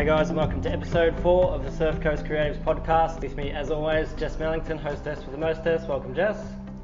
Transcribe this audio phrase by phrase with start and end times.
[0.00, 3.20] Hey guys, and welcome to episode four of the Surf Coast Creatives podcast.
[3.20, 5.86] With me, as always, Jess Mellington, hostess with the mostess.
[5.86, 6.38] Welcome, Jess.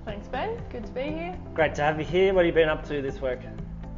[0.04, 0.61] Thanks, Ben.
[0.71, 1.38] Good to be here.
[1.54, 2.35] Great to have you here.
[2.35, 3.38] What have you been up to this week?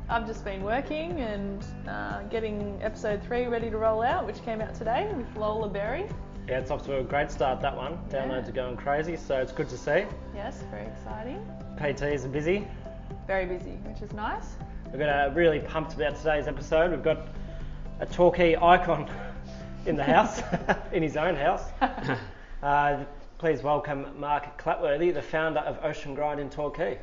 [0.08, 4.60] I've just been working and uh, getting episode three ready to roll out, which came
[4.60, 6.06] out today with Lola Berry.
[6.46, 7.98] Yeah, it's off to a great start, that one.
[8.10, 8.50] Downloads Yeah.
[8.50, 10.04] are going crazy, so it's good to see.
[10.32, 11.44] Yes, very exciting.
[11.76, 12.68] PTs are busy.
[13.26, 14.54] Very busy, which is nice.
[14.92, 16.92] We've got a really pumped about today's episode.
[16.92, 17.26] We've got
[18.00, 19.10] a Torquay icon
[19.86, 20.40] in the house,
[20.92, 21.64] in his own house.
[22.60, 23.04] Uh,
[23.38, 26.98] please welcome Mark Clatworthy, the founder of Ocean Grind in Torquay.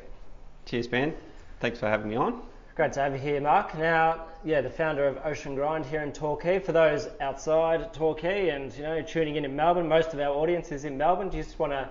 [0.66, 1.16] Cheers, Ben.
[1.62, 2.42] Thanks for having me on.
[2.76, 3.74] Great to have you here, Mark.
[3.78, 6.60] Now, yeah, the founder of Ocean Grind here in Torquay.
[6.60, 10.74] For those outside Torquay and you know tuning in in Melbourne, most of our audience
[10.74, 11.30] is in Melbourne.
[11.30, 11.88] Do you just want to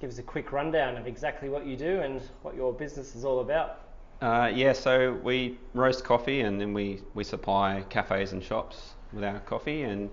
[0.00, 3.24] give us a quick rundown of exactly what you do and what your business is
[3.24, 3.89] all about?
[4.20, 9.24] Uh, yeah, so we roast coffee and then we, we supply cafes and shops with
[9.24, 10.10] our coffee, and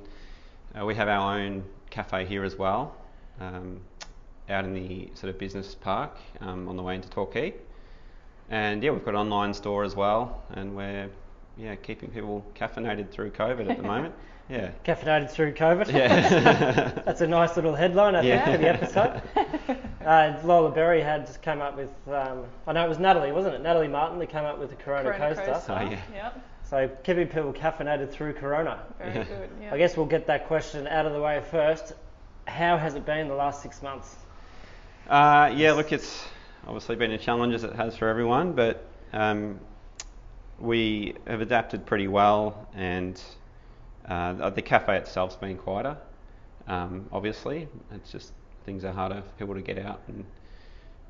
[0.79, 2.95] uh, we have our own cafe here as well,
[3.41, 3.81] um,
[4.49, 7.53] out in the sort of business park um, on the way into Torquay.
[8.49, 11.09] And yeah, we've got an online store as well, and we're
[11.57, 14.15] yeah keeping people caffeinated through COVID at the moment.
[14.49, 14.71] Yeah.
[14.85, 15.91] Caffeinated through COVID.
[15.91, 17.01] Yeah.
[17.05, 18.51] That's a nice little headline, I think, Yeah.
[18.51, 19.77] for the episode.
[20.07, 23.55] Uh, Lola Berry had just come up with, um, I know it was Natalie, wasn't
[23.55, 23.61] it?
[23.61, 25.51] Natalie Martin that came up with the Corona, Corona Coaster.
[25.51, 25.77] Coaster.
[25.77, 25.99] Oh, yeah.
[26.13, 26.45] Yep.
[26.63, 28.79] So keeping people caffeinated through Corona.
[28.99, 29.23] Very Yeah.
[29.25, 29.49] good.
[29.63, 29.73] Yep.
[29.73, 31.91] I guess we'll get that question out of the way first.
[32.47, 34.15] How has it been the last six months?
[35.09, 36.25] Uh, yeah, look, it's
[36.65, 39.59] obviously been a challenge as it has for everyone, but um,
[40.57, 43.21] we have adapted pretty well, and
[44.07, 45.97] uh, the cafe itself's been quieter.
[46.67, 48.33] Um, obviously, it's just
[48.65, 50.25] things are harder for people to get out and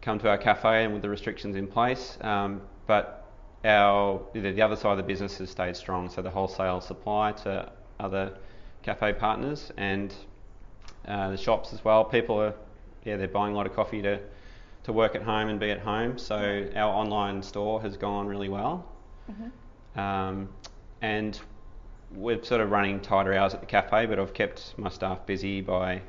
[0.02, 2.18] come to our cafe, and with the restrictions in place.
[2.22, 3.26] Um, but
[3.66, 7.32] our the, the other side of the business has stayed strong, so the wholesale supply
[7.44, 8.38] to other
[8.84, 10.14] cafe partners and
[11.08, 12.06] uh, the shops as well.
[12.06, 12.54] People are,
[13.04, 14.20] yeah, they're buying a lot of coffee to,
[14.84, 16.18] to work at home and be at home.
[16.18, 18.86] So our online store has gone really well.
[20.00, 20.50] Um,
[21.02, 21.40] and
[22.16, 25.62] we're sort of running tighter hours at the cafe, but I've kept my staff busy
[25.62, 26.02] by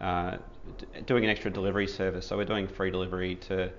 [0.00, 0.36] uh,
[0.78, 2.26] d- doing an extra delivery service.
[2.26, 3.70] So we're doing free delivery to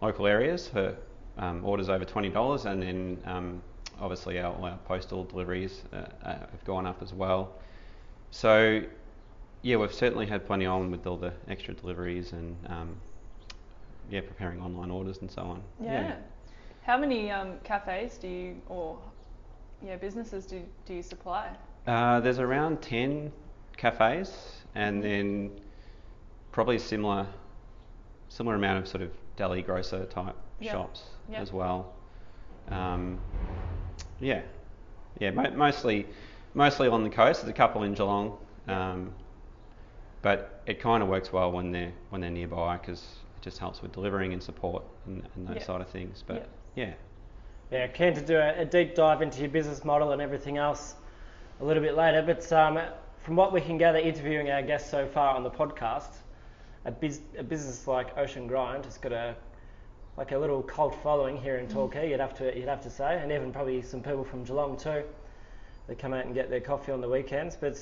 [0.00, 0.96] local areas for
[1.38, 3.62] um, orders over $20, and then um,
[4.00, 7.52] obviously our, our postal deliveries uh, uh, have gone up as well.
[8.30, 8.82] So
[9.62, 12.96] yeah, we've certainly had plenty on with all the extra deliveries and um,
[14.10, 15.62] yeah, preparing online orders and so on.
[15.82, 16.16] Yeah.
[16.82, 18.98] How many um, cafes do you, or
[19.84, 21.48] yeah, businesses do, do you supply?
[21.86, 23.32] Uh, there's around 10
[23.76, 25.50] cafes and then
[26.52, 27.26] probably similar
[28.28, 30.72] similar amount of sort of deli grocer type Yep.
[30.72, 31.40] shops Yep.
[31.40, 31.92] as well.
[32.68, 33.18] Um,
[34.20, 34.42] yeah,
[35.18, 36.06] yeah, mo- mostly
[36.54, 37.40] mostly on the coast.
[37.40, 38.36] There's a couple in Geelong,
[38.68, 39.12] um,
[40.22, 43.00] but it kind of works well when they're when they're nearby because
[43.38, 45.64] it just helps with delivering and support and, and those Yep.
[45.64, 46.22] side of things.
[46.26, 46.92] But yeah,
[47.70, 50.96] Yeah, keen to do a, a deep dive into your business model and everything else
[51.60, 52.20] a little bit later.
[52.20, 52.80] But um,
[53.22, 56.10] from what we can gather, interviewing our guests so far on the podcast,
[56.84, 59.36] a, biz, a business like Ocean Grind has got a
[60.16, 62.10] like a little cult following here in Torquay.
[62.10, 65.04] You'd have to you'd have to say, and even probably some people from Geelong too.
[65.86, 67.78] They come out and get their coffee on the weekends, but.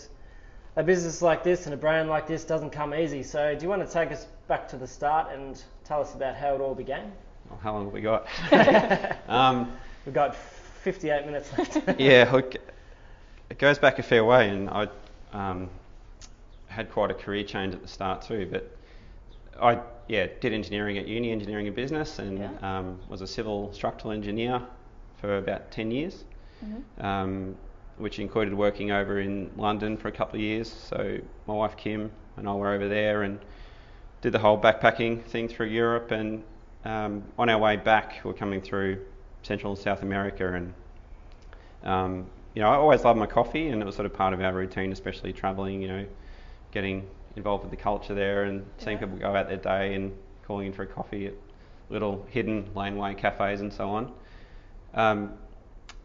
[0.76, 3.24] A business like this and a brand like this doesn't come easy.
[3.24, 6.36] So, do you want to take us back to the start and tell us about
[6.36, 7.10] how it all began?
[7.50, 8.26] Well, how long have we got?
[9.28, 9.72] um,
[10.04, 11.78] We've got 58 minutes left.
[12.00, 12.54] yeah, look,
[13.50, 14.88] it goes back a fair way, and I
[15.32, 15.68] um,
[16.66, 18.48] had quite a career change at the start too.
[18.50, 18.76] But
[19.60, 22.50] I, yeah, did engineering at uni, engineering and business, and Yeah.
[22.78, 24.62] um, was a civil structural engineer
[25.20, 26.24] for about 10 years,
[26.98, 27.56] um,
[27.96, 30.72] which included working over in London for a couple of years.
[30.72, 33.40] So my wife Kim and I were over there and
[34.20, 36.12] did the whole backpacking thing through Europe.
[36.12, 36.44] And
[36.84, 39.04] um, on our way back, we're coming through
[39.42, 40.74] Central and South America, and
[41.82, 44.40] um, you know, I always loved my coffee, and it was sort of part of
[44.40, 45.82] our routine, especially travelling.
[45.82, 46.06] You know,
[46.72, 47.06] getting
[47.36, 49.06] involved with the culture there and seeing Yeah.
[49.06, 50.12] people go out their day and
[50.44, 51.34] calling in for a coffee at
[51.88, 54.12] little hidden laneway cafes and so on.
[54.94, 55.32] Um,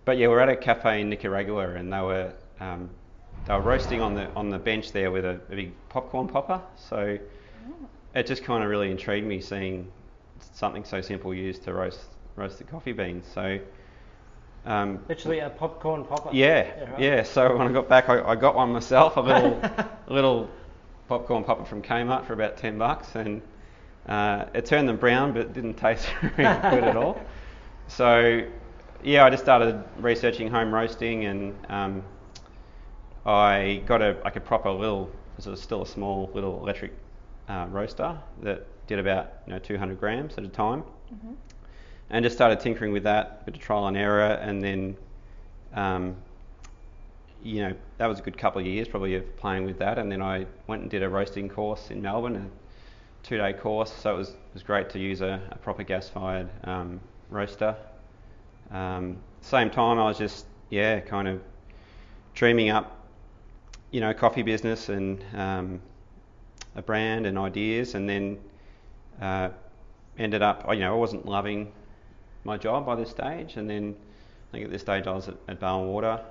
[0.06, 2.90] but yeah, we're at a cafe in Nicaragua, and they were um,
[3.46, 6.62] they were roasting on the on the bench there with a, a big popcorn popper.
[6.76, 7.18] So
[8.16, 9.92] it just kind of really intrigued me seeing
[10.54, 12.00] something so simple used to roast
[12.36, 13.26] roast the coffee beans.
[13.34, 13.60] So
[14.66, 16.30] um, Literally a popcorn popper.
[16.32, 17.00] yeah, right.
[17.00, 17.24] yeah.
[17.24, 20.50] So when I got back, I, I got one myself, a little, a little
[21.10, 23.42] popcorn popper from Kmart for about ten bucks, and
[24.08, 26.32] uh, it turned them brown, but it didn't taste very
[26.72, 27.20] good at all.
[27.88, 28.48] So
[29.04, 32.04] yeah, I just started researching home roasting, and um,
[33.26, 36.94] I got a like a proper little, it was still a small little electric
[37.50, 40.84] uh, roaster that did about you know 200 grams at a time,
[41.14, 41.36] Mhm.
[42.10, 44.98] and just started tinkering with that, bit of trial and error, and then,
[45.74, 46.16] um,
[47.42, 50.12] you know, that was a good couple of years probably of playing with that, and
[50.12, 54.18] then I went and did a roasting course in Melbourne, a two-day course, so it
[54.18, 57.76] was it was great to use a, a proper gas-fired um, roaster.
[58.72, 61.42] Um, same time, I was just yeah, kind of
[62.34, 62.98] dreaming up,
[63.92, 65.82] you know, coffee business and um,
[66.76, 68.40] a brand and ideas, and then
[69.22, 69.50] uh,
[70.18, 71.72] ended up, you know, I wasn't loving
[72.44, 73.96] my job by this stage, and then
[74.50, 76.22] I think at this stage I was at, at Barwon Water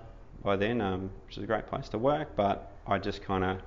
[0.42, 3.58] by then, um, which is a great place to work, but I just kind of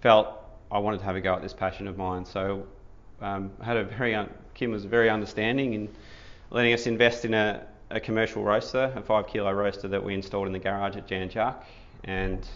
[0.00, 0.28] felt
[0.70, 2.24] I wanted to have a go at this passion of mine.
[2.24, 2.66] So
[3.20, 5.88] um, I had a very un- Kim was very understanding in
[6.50, 10.46] letting us invest in a, a commercial roaster, a five kilo roaster that we installed
[10.46, 11.56] in the garage at Jan Juc,
[12.04, 12.46] and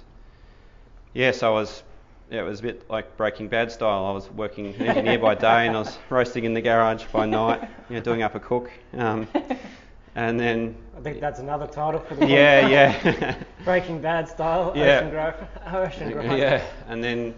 [1.15, 1.83] yeah, so I was
[2.31, 4.05] yeah, it was a bit like Breaking Bad style.
[4.05, 7.27] I was working an engineer by day and I was roasting in the garage by
[7.27, 8.71] night, you know, doing up a cook.
[8.97, 9.27] Um,
[10.15, 13.21] and then I think that's another title for the yeah, podcast.
[13.21, 13.43] yeah.
[13.65, 14.99] Breaking Bad style, Yeah.
[14.99, 15.35] Ocean Grove,
[15.73, 16.39] Ocean Grove.
[16.39, 17.35] yeah, and then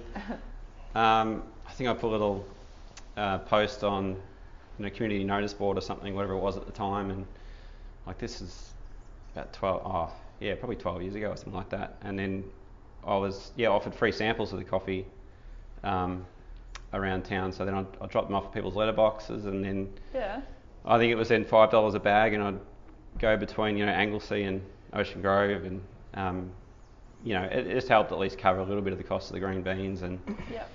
[0.95, 2.45] um, I think I put a little
[3.17, 4.17] uh, post on
[4.79, 7.27] you know, community notice board or something, whatever it was at the time, and
[8.07, 8.71] like this is
[9.35, 11.97] about 12, oh, yeah, probably 12 years ago or something like that.
[12.03, 12.45] And then
[13.07, 15.07] I was, yeah, offered free samples of the coffee
[15.85, 16.25] um,
[16.93, 17.53] around town.
[17.53, 20.41] So then I'd, I'd drop them off at people's letterboxes, and then Yeah.
[20.85, 22.59] I think it was then five dollars a bag, and I'd
[23.19, 24.63] go between you know Anglesea and
[24.93, 25.83] Ocean Grove, and
[26.15, 26.51] um,
[27.25, 29.29] you know it, it just helped at least cover a little bit of the cost
[29.31, 30.19] of the green beans, and
[30.51, 30.71] Yep.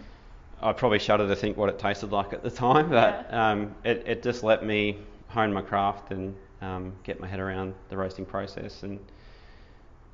[0.62, 4.04] I probably shudder to think what it tasted like at the time, but um, it,
[4.07, 4.98] it just let me
[5.28, 9.00] hone my craft and um, get my head around the roasting process, and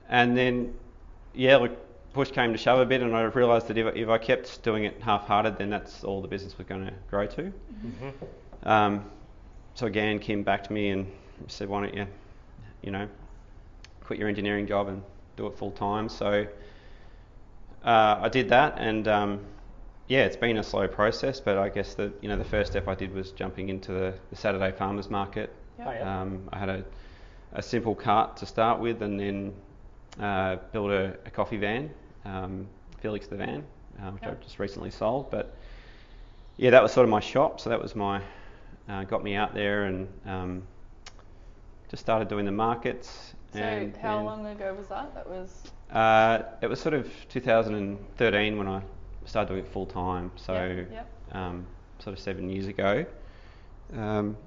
[0.09, 0.73] and then
[1.33, 1.71] yeah, look,
[2.13, 4.61] push came to shove a bit, and I realised that if, I- if I kept
[4.63, 7.53] doing it half-hearted, then that's all the business was going to grow to.
[7.85, 8.13] Mhm.
[8.63, 9.05] Um,
[9.75, 11.09] so again, Kim backed me and
[11.47, 12.05] said, "Why don't you,
[12.81, 13.07] you know,
[14.03, 15.01] quit your engineering job and
[15.37, 16.45] do it full time?" So
[17.83, 19.39] uh, I did that, and um,
[20.07, 22.87] yeah, it's been a slow process, but I guess the you know the first step
[22.87, 25.53] I did was jumping into the, the Saturday farmers market.
[25.79, 25.87] Yep.
[25.87, 26.21] Oh, yeah.
[26.21, 26.83] Um, I had a,
[27.53, 29.53] a simple cart to start with, and then
[30.19, 31.89] uh, built a, a coffee van,
[32.25, 32.68] um,
[33.00, 33.63] Felix the van,
[34.01, 34.31] uh, which Yep.
[34.31, 35.29] I've just recently sold.
[35.31, 35.56] But
[36.57, 37.59] yeah, that was sort of my shop.
[37.59, 38.21] So that was my
[38.89, 40.63] uh, got me out there and um,
[41.89, 43.33] just started doing the markets.
[43.53, 45.13] So and how then, long ago was that?
[45.13, 48.81] That was Uh, it was sort of 2013 when I
[49.25, 50.31] started doing it full time.
[50.35, 51.07] So Yep, yep.
[51.33, 51.65] Um,
[52.00, 53.06] sort of seven years ago.
[53.95, 54.38] Um,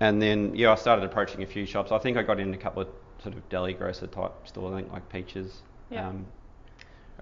[0.00, 1.92] and then yeah, I started approaching a few shops.
[1.92, 2.88] I think I got in a couple of
[3.22, 6.08] sort of deli grocer type stores, I think like Peaches, Yeah.
[6.08, 6.26] um,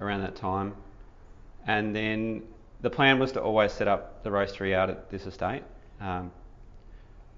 [0.01, 0.75] around that time.
[1.67, 2.43] And then
[2.81, 5.63] the plan was to always set up the roastery out at this estate.
[6.01, 6.33] Um,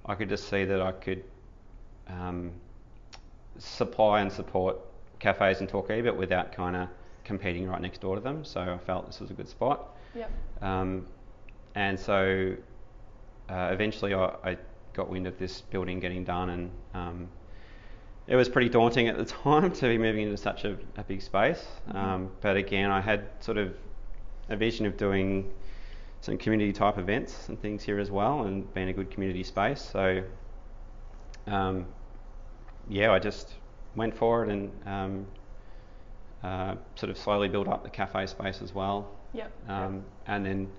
[0.06, 1.24] I could just see that I could
[2.08, 2.52] um,
[3.58, 4.78] supply and support
[5.18, 6.88] cafes in Torquay, but without kind of
[7.24, 8.44] competing right next door to them.
[8.44, 9.96] So I felt this was a good spot.
[10.14, 10.30] Yep.
[10.62, 11.06] Um,
[11.74, 12.54] and so
[13.48, 14.56] uh, eventually I, I
[14.92, 17.28] got wind of this building getting done, and um,
[18.26, 21.22] it was pretty daunting at the time to be moving into such a, a big
[21.22, 21.64] space.
[21.92, 23.74] Um, but again, I had sort of
[24.48, 25.52] a vision of doing
[26.20, 29.82] some community type events and things here as well, and being a good community space.
[29.92, 30.22] So
[31.46, 31.86] um,
[32.88, 33.54] yeah, I just
[33.94, 35.26] went for it and um,
[36.42, 39.10] uh, sort of slowly built up the cafe space as well.
[39.34, 39.52] Yep.
[39.68, 40.70] Um, and then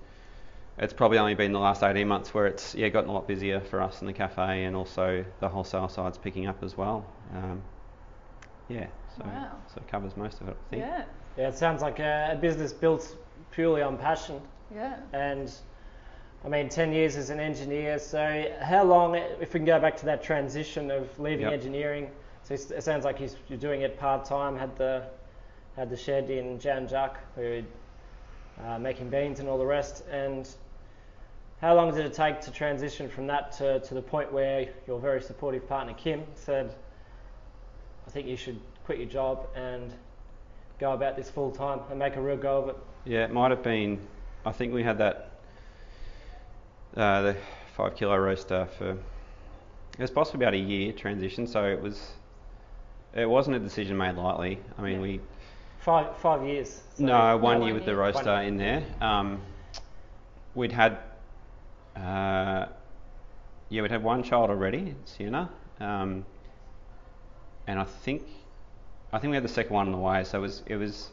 [0.78, 3.62] it's probably only been the last 18 months where it's yeah gotten a lot busier
[3.62, 7.06] for us in the cafe and also the wholesale side's picking up as well.
[7.34, 7.62] Um,
[8.68, 9.52] yeah, so Wow.
[9.74, 10.82] so it covers most of it, I think.
[10.84, 11.04] Yeah.
[11.38, 13.16] Yeah, it sounds like a, a business built
[13.52, 14.42] purely on passion.
[14.74, 14.98] Yeah.
[15.12, 15.52] And
[16.46, 18.00] I mean, 10 years as an engineer.
[18.00, 21.54] So, how long, if we can go back to that transition of leaving Yep.
[21.54, 22.10] engineering?
[22.44, 25.04] So, it sounds like he's, you're doing it part time, had the,
[25.76, 27.64] had the shed in Jan Juc, where you're
[28.66, 30.06] uh, making beans and all the rest.
[30.10, 30.48] And
[31.66, 35.00] how long did it take to transition from that to, to the point where your
[35.00, 36.76] very supportive partner, Kim, said,
[38.06, 39.92] I think you should quit your job and
[40.80, 42.78] go about this full time and make a real go of it?
[43.04, 44.00] Yeah, it might have been.
[44.46, 45.32] I think we had that
[46.96, 47.38] uh, the
[47.76, 48.98] five kilo roaster for it
[49.98, 51.48] was possibly about a year transition.
[51.48, 52.12] So it was
[53.16, 54.60] it wasn't a decision made lightly.
[54.78, 55.02] I mean, Yeah.
[55.02, 55.22] we
[55.80, 56.84] Five, five years.
[56.96, 58.84] So- no one one year with the roaster in there.
[59.02, 59.42] Um,
[60.54, 61.00] we'd had
[61.96, 62.68] uh,
[63.70, 65.50] yeah, we'd had one child already, Sienna,
[65.80, 66.26] um,
[67.68, 68.24] and I think
[69.12, 71.10] I think we had the second one on the way, so it was it was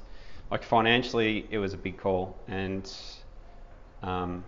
[0.50, 2.90] like financially it was a big call, and
[4.02, 4.44] um,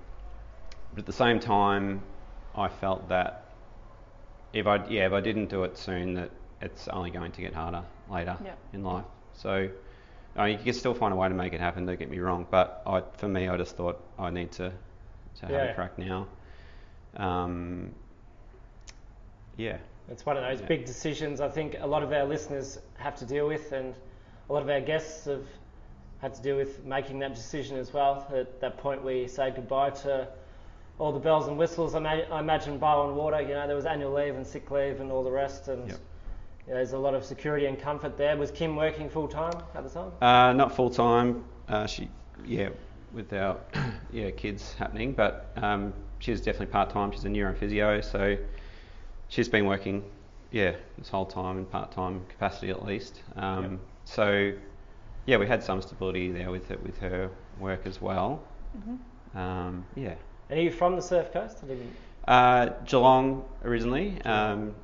[0.93, 2.03] but at the same time,
[2.55, 3.45] I felt that
[4.53, 7.55] if I yeah if I didn't do it soon, that it's only going to get
[7.55, 8.59] harder later Yep.
[8.73, 9.05] in life.
[9.35, 9.69] So.
[10.37, 11.87] I mean, you can still find a way to make it happen.
[11.87, 14.73] Don't get me wrong, but I, for me, I just thought I need to,
[15.37, 15.65] to have Yeah.
[15.65, 16.27] a crack now.
[17.17, 17.93] Um,
[19.57, 19.79] yeah,
[20.11, 20.67] It's one of those Yeah.
[20.67, 23.95] big decisions I think a lot of our listeners have to deal with, and
[24.51, 25.47] a lot of our guests have
[26.19, 28.27] had to deal with making that decision as well.
[28.35, 30.29] At that point we say goodbye to
[30.99, 31.95] all the bells and whistles.
[31.95, 35.01] I, ma- I imagine Barwon Water, you know, there was annual leave and sick leave
[35.01, 35.99] and all the rest, and Yep.
[36.67, 38.37] you know, there's a lot of security and comfort there.
[38.37, 40.13] Was Kim working full time at the time?
[40.21, 41.45] Uh, not full time.
[41.67, 42.11] Uh, she,
[42.45, 42.69] yeah,
[43.15, 43.69] without
[44.13, 47.13] yeah kids happening, but um, she was definitely part time.
[47.13, 48.37] She's a neurophysio, so
[49.29, 50.05] she's been working,
[50.51, 53.23] yeah, this whole time in part time capacity at least.
[53.37, 53.81] Um, Yep.
[54.07, 54.53] So,
[55.25, 58.43] yeah, we had some stability there with it, with her work as well.
[58.79, 58.99] Mhm.
[59.39, 60.15] Um, yeah.
[60.51, 61.61] And are you from the Surf Coast?
[61.63, 61.97] I didn't.
[62.29, 64.75] Uh, Geelong originally, um,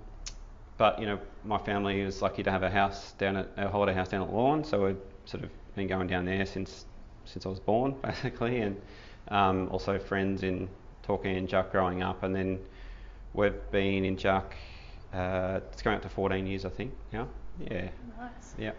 [0.79, 3.93] but you know my family was lucky to have a house down at a holiday
[3.93, 4.97] house down at Lorne, so we've
[5.27, 6.87] sort of been going down there since
[7.33, 8.81] since I was born, basically, and
[9.29, 10.69] um, also friends in
[11.03, 12.59] Torquay and Juc growing up, and then
[13.35, 14.45] we've been in Juc.
[15.13, 16.93] Uh, it's going up to 14 years, I think.
[17.13, 17.25] Yeah,
[17.59, 18.55] yeah, Nice.
[18.59, 18.73] yeah,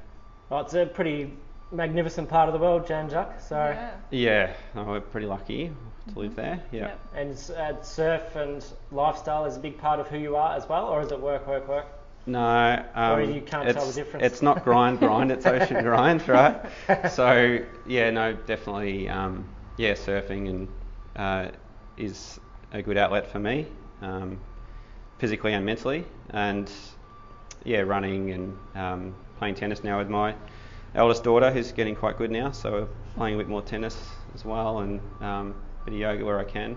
[0.49, 1.33] Well, it's a pretty
[1.71, 3.41] magnificent part of the world, Jan Juc.
[3.41, 3.55] So.
[3.55, 3.91] Yeah.
[4.11, 4.53] yeah.
[4.75, 5.71] no, we're pretty lucky
[6.13, 6.61] to live there.
[6.71, 6.79] Yeah.
[6.79, 6.99] Yep.
[7.15, 10.87] And uh, surf and lifestyle is a big part of who you are as well,
[10.87, 11.85] or is it work, work, work?
[12.25, 14.25] No, um, Or you can't tell it's, the difference.
[14.25, 15.31] It's not grind, grind.
[15.31, 16.61] It's ocean grind, right?
[17.09, 19.45] So yeah, no, definitely, um,
[19.77, 20.67] yeah, surfing and
[21.15, 21.51] uh,
[21.97, 22.39] is
[22.73, 23.67] a good outlet for me,
[24.01, 24.39] um,
[25.17, 26.71] physically and mentally, and
[27.63, 30.35] yeah, running and um, playing tennis now with my
[30.93, 32.51] eldest daughter, who's getting quite good now.
[32.51, 33.97] So we're playing a bit more tennis
[34.35, 36.75] as well, and um, a bit of yoga where I can.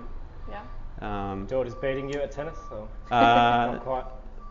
[0.49, 0.63] Yeah.
[1.01, 3.17] Um, Daughter's beating you at tennis, or uh,
[3.73, 4.05] not quite?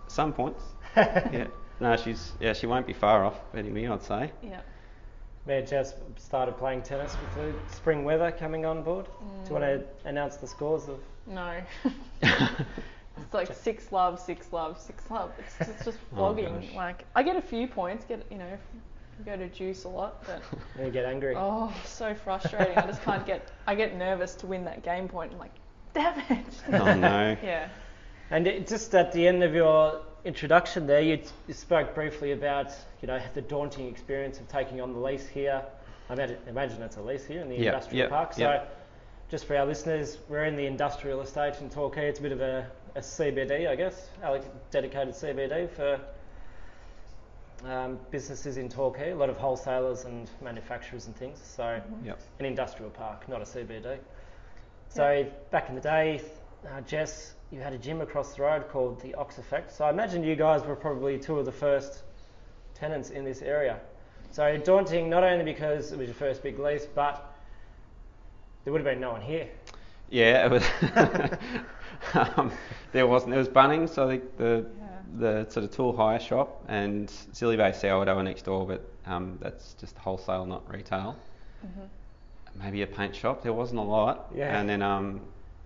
[0.07, 0.63] some points.
[1.31, 1.47] yeah.
[1.79, 4.31] No, she's yeah, she won't be far off beating me, I'd say.
[4.41, 4.61] Yeah.
[5.45, 9.05] Me and Jess started playing tennis with the spring weather coming on board.
[9.43, 9.85] Do you want to mm.
[10.05, 10.99] announce the scores of?
[11.27, 11.61] No.
[12.21, 15.31] it's like six love, six love, six love.
[15.39, 16.61] It's, it's just Oh, flogging.
[16.61, 16.73] gosh.
[16.75, 18.05] like I get a few points.
[18.05, 18.57] Get you know,
[19.19, 20.41] you go to juice a lot, but
[20.81, 21.35] You get angry.
[21.37, 22.77] oh, so frustrating.
[22.77, 23.51] I just can't get.
[23.67, 25.33] I get nervous to win that game point.
[25.33, 25.55] I'm like,
[25.93, 26.45] damn it.
[26.71, 27.35] Oh no.
[27.43, 27.67] yeah.
[28.29, 32.71] And it, just at the end of your introduction there, you, you spoke briefly about
[33.01, 35.63] you know the daunting experience of taking on the lease here.
[36.09, 38.33] I imagine, imagine it's a lease here in the Yeah, industrial yeah, park.
[38.33, 38.63] So, yeah.
[39.29, 42.09] just for our listeners, we're in the industrial estate in Torquay.
[42.09, 45.99] It's a bit of a, a CBD, I guess, a dedicated CBD for
[47.65, 49.11] um, businesses in Torquay.
[49.11, 51.39] A lot of wholesalers and manufacturers and things.
[51.41, 52.19] So, Yep.
[52.39, 53.97] an industrial park, not a CBD.
[54.89, 56.21] So back in the day,
[56.69, 59.71] uh, Jess, you had a gym across the road called the Ox Effect.
[59.71, 62.01] So I imagine you guys were probably two of the first
[62.73, 63.79] tenants in this area.
[64.31, 67.31] So daunting, not only because it was your first big lease, but
[68.63, 69.47] there would have been no one here.
[70.09, 70.63] Yeah, it was.
[72.37, 72.51] um,
[72.91, 73.31] there wasn't.
[73.31, 74.65] There was Bunnings, I think the
[75.19, 79.37] the sort of tool hire shop, and Zeally Bay Sourdough were next door, but um,
[79.39, 81.15] that's just wholesale, not retail.
[81.63, 82.63] Mm-hmm.
[82.63, 83.43] Maybe a paint shop.
[83.43, 84.31] There wasn't a lot.
[84.35, 84.59] Yeah.
[84.59, 85.21] And then um,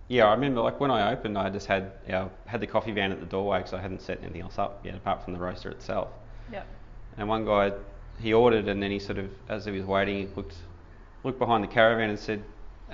[0.08, 3.12] yeah, I remember like when I opened, I just had yeah, had the coffee van
[3.12, 5.70] at the doorway because I hadn't set anything else up yet apart from the roaster
[5.70, 6.08] itself.
[6.52, 6.66] Yep.
[7.18, 7.72] And one guy,
[8.20, 10.54] he ordered, and then he sort of, as he was waiting, he looked,
[11.24, 12.42] looked behind the caravan and said,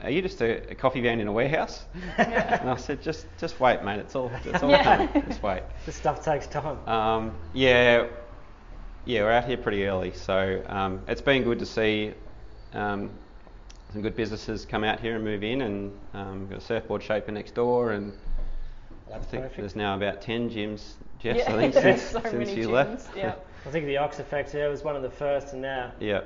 [0.02, 1.84] "Are you just a, a coffee van in a warehouse?"
[2.18, 4.00] and I said, "Just, just wait, mate.
[4.00, 4.82] It's all, it's all Yeah.
[4.82, 5.24] coming.
[5.28, 6.78] Just wait." This stuff takes time.
[6.88, 8.06] Um, yeah,
[9.04, 12.14] yeah, we're out here pretty early, so um, it's been good to see
[12.72, 13.10] um,
[13.94, 17.00] some good businesses come out here and move in, and um, we've got a surfboard
[17.00, 18.12] shaper next door, and
[19.14, 19.56] I think perfect.
[19.56, 21.36] there's now about ten gyms, Jess.
[21.38, 21.54] yeah.
[21.54, 22.72] I think there's since, so since many you gyms.
[22.72, 23.16] left.
[23.16, 23.34] Yeah.
[23.64, 26.22] I think the Ox Effect here was one of the first, and now yeah,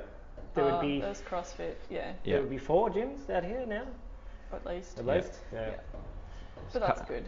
[0.54, 1.74] there Oh, would be There's CrossFit.
[1.90, 2.12] Yeah.
[2.24, 2.32] yeah.
[2.32, 3.84] there would be four gyms out here now,
[4.50, 4.98] At least.
[4.98, 5.14] at Yeah.
[5.14, 5.34] least.
[5.52, 5.66] Yeah.
[5.68, 5.74] Yeah.
[6.72, 7.24] But that's good.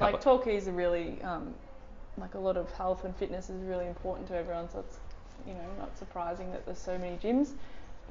[0.00, 1.54] Like Torquay is a really um,
[2.18, 4.68] like a lot of health and fitness is really important to everyone.
[4.70, 4.98] So it's
[5.44, 7.50] you know not surprising that there's so many gyms.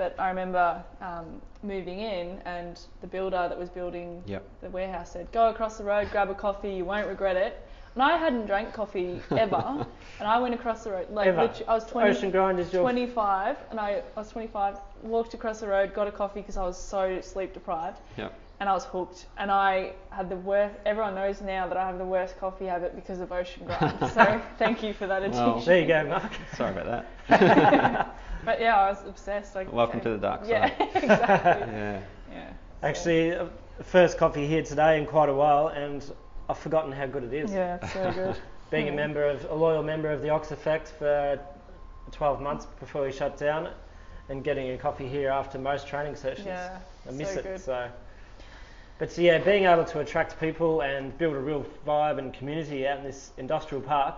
[0.01, 4.43] But I remember um, moving in and the builder that was building Yep.
[4.63, 6.71] the warehouse said, "Go across the road, grab a coffee.
[6.73, 7.53] You won't regret it."
[7.93, 9.85] And I hadn't drank coffee ever,
[10.19, 11.11] and I went across the road.
[11.11, 11.53] Like Ever.
[11.67, 14.77] I was 20, Ocean Grind is your 25, and I, I was 25.
[15.03, 18.33] Walked across the road, got a coffee because I was so sleep deprived Yep.
[18.61, 19.25] And I was hooked.
[19.37, 20.75] And I had the worst.
[20.85, 23.99] Everyone knows now that I have the worst coffee habit because of Ocean Grind.
[24.13, 25.65] so thank you for that Well, addition.
[25.65, 26.31] There you go, Mark.
[26.55, 28.15] Sorry about that.
[28.45, 29.53] But yeah, I was obsessed.
[29.53, 30.09] Like, Welcome okay.
[30.09, 30.49] to the dark side.
[30.49, 31.73] Yeah, exactly.
[31.73, 32.01] Yeah.
[32.31, 32.49] Yeah.
[32.49, 33.45] so- Actually, uh,
[33.83, 36.03] first coffee here today in quite a while, and
[36.49, 37.51] I've forgotten how good it is.
[37.51, 38.35] Yeah, it's so good.
[38.71, 41.39] Being a member of a loyal member of the Ox Effect for
[42.11, 43.69] 12 months before we shut down,
[44.29, 46.47] and getting a coffee here after most training sessions.
[46.47, 47.43] Yeah, I miss so it.
[47.43, 47.59] good.
[47.61, 47.89] So,
[49.01, 52.87] but so yeah, being able to attract people and build a real vibe and community
[52.87, 54.15] out in this industrial park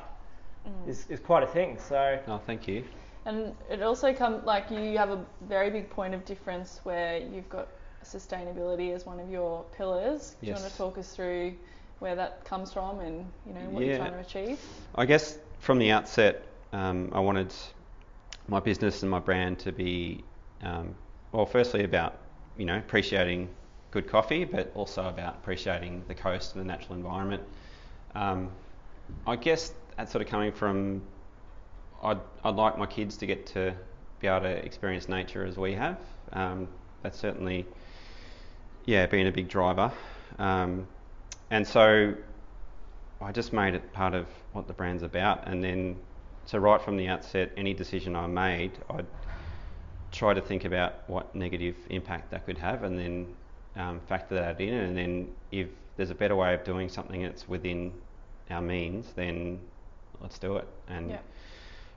[0.68, 0.90] Mm.
[0.90, 1.78] is, is quite a thing.
[1.80, 2.84] So Oh, thank you.
[3.26, 7.50] And it also comes like you have a very big point of difference where you've
[7.50, 7.68] got
[8.04, 10.36] sustainability as one of your pillars.
[10.42, 11.54] Do you want to talk us through
[12.00, 13.90] where that comes from and you know what Yeah.
[13.90, 14.60] you're trying to achieve?
[14.96, 17.54] I guess from the outset, um, I wanted
[18.48, 20.24] my business and my brand to be,
[20.62, 20.96] um,
[21.32, 22.18] well, firstly about
[22.58, 23.50] you know appreciating
[23.94, 27.44] good coffee, but also about appreciating the coast and the natural environment.
[28.16, 28.50] Um,
[29.28, 31.04] I guess that's sort of coming from
[32.02, 33.74] I'd, I'd like my kids to get to
[34.20, 36.00] be able to experience nature as we have.
[36.34, 36.68] Um,
[37.02, 37.66] that's certainly,
[38.86, 39.92] yeah, been a big driver.
[40.40, 40.88] Um,
[41.52, 42.14] and so
[43.22, 45.48] I just made it part of what the brand's about.
[45.48, 45.96] And then,
[46.46, 49.06] so right from the outset, any decision I made, I'd
[50.12, 53.28] try to think about what negative impact that could have and then
[53.76, 54.74] um, factor that in.
[54.74, 57.94] And then, if there's a better way of doing something that's within
[58.50, 59.60] our means, then
[60.22, 61.20] let's do it and Yeah.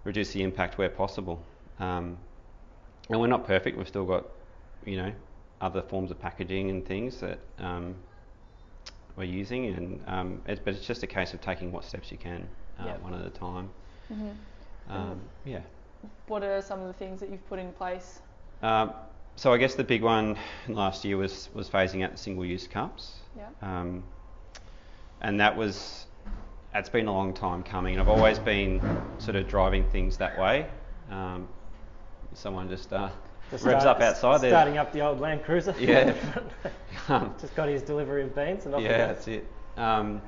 [0.04, 1.42] reduce the impact where possible.
[1.78, 2.18] Um,
[3.08, 3.76] and we're not perfect.
[3.78, 4.24] We've still got,
[4.84, 5.12] you know,
[5.60, 7.94] other forms of packaging and things that um,
[9.16, 12.18] we're using, and um, it's, but it's just a case of taking what steps you
[12.18, 12.46] can,
[12.78, 13.70] uh, one at a time.
[14.08, 14.30] hmm
[14.88, 15.60] Um, yeah.
[16.26, 18.20] What are some of the things that you've put in place?
[18.62, 18.92] Um,
[19.36, 20.36] so I guess the big one
[20.68, 23.14] last year was was phasing out the single-use cups.
[23.36, 23.48] Yeah.
[23.62, 24.02] Um,
[25.20, 26.06] and that was,
[26.74, 27.94] it's been a long time coming.
[27.94, 28.80] And I've always been
[29.18, 30.66] sort of driving things that way.
[31.10, 31.48] Um,
[32.34, 33.08] someone just uh,
[33.50, 34.50] just revs start- up outside there.
[34.50, 35.74] starting up the old Land Cruiser.
[35.80, 36.14] Yeah.
[37.08, 39.16] Um, just got his delivery of beans and off yeah, goes.
[39.16, 39.46] that's it.
[39.76, 40.20] Um,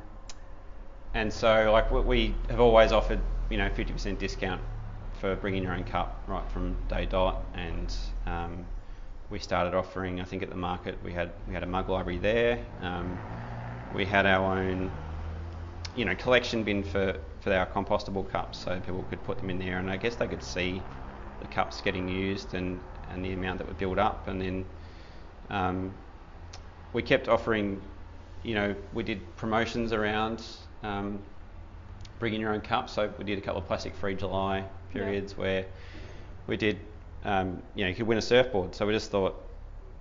[1.14, 4.60] and so, like, we- we have always offered, you know, 50% discount
[5.20, 7.42] for bringing your own cup right from day dot.
[7.54, 7.92] And
[8.26, 8.64] um,
[9.30, 12.18] we started offering, I think, at the market, we had we had a mug library
[12.18, 12.64] there.
[12.80, 13.18] Um,
[13.92, 14.90] we had our own,
[15.94, 19.58] you know, collection bin for for our compostable cups, so people could put them in
[19.58, 20.82] there, and I guess they could see
[21.40, 24.64] the cups getting used and and the amount that would build up, and then.
[25.50, 25.94] Um,
[26.92, 27.80] we kept offering,
[28.42, 30.44] you know, we did promotions around
[30.82, 31.18] um,
[32.18, 32.88] bringing your own cup.
[32.88, 35.66] So we did a couple of plastic free July periods where
[36.46, 36.78] we did,
[37.28, 38.74] um, you know, you could win a surfboard.
[38.74, 39.34] So we just thought,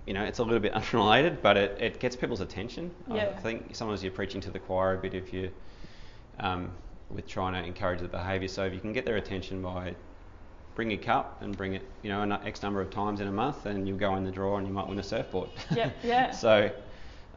[0.06, 2.90] you know, it's a little bit unrelated, but it, it gets people's attention.
[3.10, 5.50] I think sometimes you're preaching to the choir a bit if you,
[6.40, 6.70] um,
[7.10, 8.48] with trying to encourage the behaviour.
[8.48, 9.94] So if you can get their attention by
[10.74, 13.32] bring a cup and bring it, you know, an X number of times in a
[13.32, 15.50] month, and you'll go in the draw and you might win a surfboard.
[15.76, 16.30] Yeah, yeah.
[16.30, 16.70] so,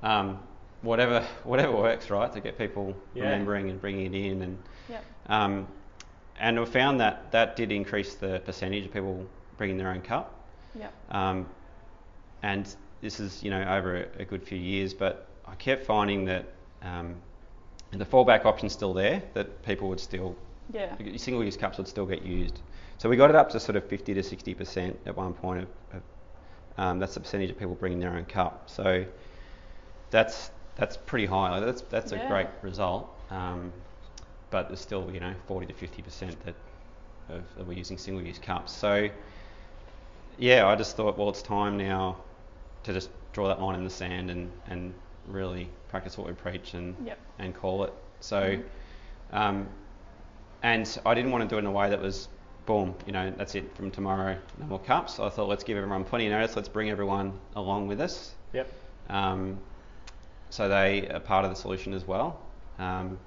[0.03, 0.39] um,
[0.83, 3.23] whatever whatever works, right, to get people Yeah.
[3.23, 4.57] remembering and bringing it in, and
[4.89, 5.03] Yep.
[5.27, 5.67] um,
[6.39, 9.25] and we found that that did increase the percentage of people
[9.61, 10.33] bringing their own cup.
[10.73, 10.91] Yep.
[11.11, 11.45] Um,
[12.41, 16.25] and this is, you know, over a, a good few years, but I kept finding
[16.25, 16.45] that
[16.81, 17.13] um,
[17.91, 20.35] the fallback option's still there, that people would still,
[20.73, 20.95] Yeah.
[21.15, 22.59] single-use cups would still get used.
[22.97, 25.67] So we got it up to sort of 50 to 60% at one point of,
[25.97, 26.01] of
[26.79, 28.63] um, that's the percentage of people bringing their own cup.
[28.67, 29.05] So
[30.09, 31.51] that's that's pretty high.
[31.51, 32.25] Like that's that's Yeah.
[32.25, 33.07] a great result.
[33.29, 33.71] Um,
[34.49, 36.55] but there's still, you know, 40 to 50% that
[37.29, 38.71] of, that we're using single-use cups.
[38.71, 39.09] So
[40.41, 42.17] yeah, I just thought, well, it's time now
[42.83, 44.93] to just draw that line in the sand and, and
[45.27, 47.19] really practice what we preach and Yep.
[47.37, 47.93] and call it.
[48.21, 48.63] So, Mhm.
[49.31, 49.69] um,
[50.63, 52.27] and I didn't want to do it in a way that was
[52.65, 55.19] boom, you know, that's it from tomorrow, no more cups.
[55.19, 56.55] I thought let's give everyone plenty of notice.
[56.55, 58.33] Let's bring everyone along with us.
[58.53, 58.67] Yep.
[59.09, 59.59] Um,
[60.49, 62.39] so they are part of the solution as well.
[62.79, 63.19] Um,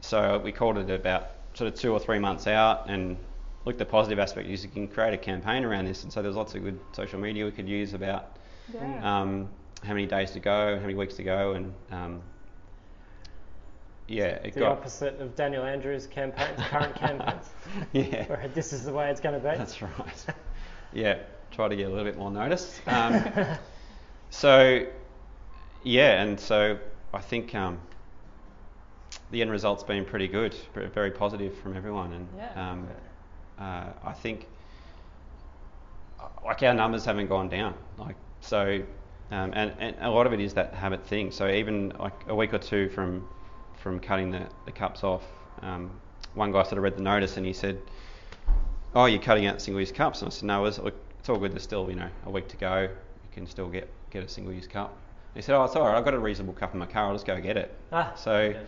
[0.00, 3.16] so we called it about sort of two or three months out, and
[3.64, 6.36] look, the positive aspect is you can create a campaign around this, and so there's
[6.36, 8.36] lots of good social media we could use about
[8.72, 9.20] Yeah.
[9.20, 9.48] um,
[9.82, 12.22] how many days to go, how many weeks to go, and um,
[14.06, 17.48] yeah, it The got opposite of Daniel Andrews' campaigns, current campaigns.
[17.92, 19.56] yeah, Where this is the way it's going to be.
[19.56, 20.26] that's right.
[20.92, 21.18] yeah,
[21.50, 22.80] try to get a little bit more notice.
[22.86, 23.22] Um,
[24.30, 24.84] so
[25.84, 26.78] yeah, and so
[27.14, 27.78] I think um,
[29.30, 32.72] the end result's been pretty good, very- very positive from everyone, and Yeah.
[33.58, 34.46] Uh, I think
[36.44, 37.74] like our numbers haven't gone down.
[37.98, 38.82] Like so,
[39.30, 41.30] um, and, and a lot of it is that habit thing.
[41.30, 43.26] So even like a week or two from
[43.76, 45.22] from cutting the, the cups off,
[45.62, 45.90] um,
[46.34, 47.80] one guy sort of read the notice and he said,
[48.94, 51.52] "Oh, you're cutting out single-use cups." And I said, "No, it's, it's all good.
[51.52, 52.82] There's still you know a week to go.
[52.82, 52.88] You
[53.32, 54.90] can still get get a single-use cup."
[55.34, 55.96] And he said, "Oh, it's all right.
[55.96, 57.06] I've got a reasonable cup in my car.
[57.06, 58.60] I'll just go get it." Ah, So yeah.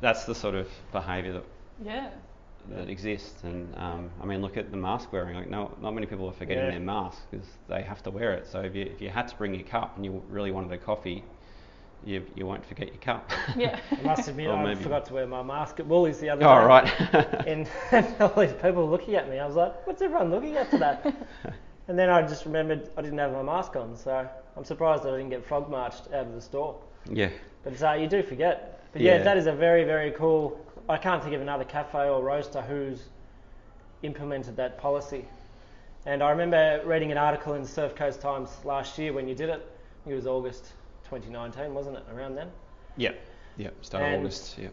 [0.00, 1.44] that's the sort of behaviour that
[1.84, 2.10] Yeah.
[2.70, 3.42] That exists.
[3.44, 5.36] And um, I mean, look at the mask wearing.
[5.36, 6.70] Like, no, not many people are forgetting Yeah.
[6.70, 8.46] their mask because they have to wear it.
[8.46, 10.78] So if you, if you had to bring your cup and you really wanted a
[10.78, 11.24] coffee,
[12.04, 13.30] you, you won't forget your cup.
[13.56, 13.78] Yeah.
[13.90, 16.44] I must admit, Or I maybe- forgot to wear my mask at Woolies the other
[16.46, 16.66] oh, day.
[16.66, 17.44] right.
[17.46, 19.38] And, and all these people were looking at me.
[19.38, 20.96] I was like, what's everyone looking at today?
[21.88, 25.12] and then I just remembered I didn't have my mask on, so I'm surprised that
[25.14, 26.76] I didn't get frog marched out of the store.
[27.10, 27.30] yeah.
[27.64, 28.80] But uh, you do forget.
[28.92, 29.16] But yeah.
[29.16, 29.22] Yeah.
[29.24, 30.58] that is a very, very cool.
[30.88, 33.02] I can't think of another cafe or roaster who's
[34.02, 35.24] implemented that policy.
[36.06, 39.50] And I remember reading an article in Surf Coast Times last year when you did
[39.50, 39.60] it.
[39.60, 40.72] I think it was August
[41.04, 42.04] 2019, wasn't it?
[42.14, 42.48] Around then.
[42.96, 43.12] Yeah.
[43.56, 43.70] Yeah.
[43.82, 44.56] Start of And- August.
[44.58, 44.68] Yeah.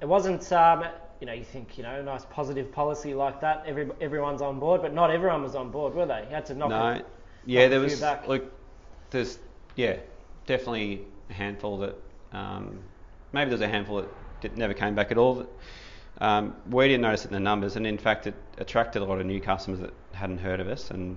[0.00, 0.84] It wasn't, um,
[1.20, 4.58] you know, you think, you know, a nice positive policy like that, every, everyone's on
[4.58, 6.20] board, but not everyone was on board, were they?
[6.22, 6.88] You had to knock No.
[6.92, 7.06] it.
[7.44, 8.26] Yeah, knock there was back.
[8.26, 8.50] look.
[9.10, 9.38] There's
[9.76, 9.96] yeah,
[10.46, 11.96] definitely a handful that
[12.32, 12.78] um,
[13.32, 14.08] maybe there's a handful that
[14.40, 15.46] did, never came back at all.
[16.20, 19.20] Um, we didn't notice it in the numbers, and in fact, it attracted a lot
[19.20, 21.16] of new customers that hadn't heard of us, and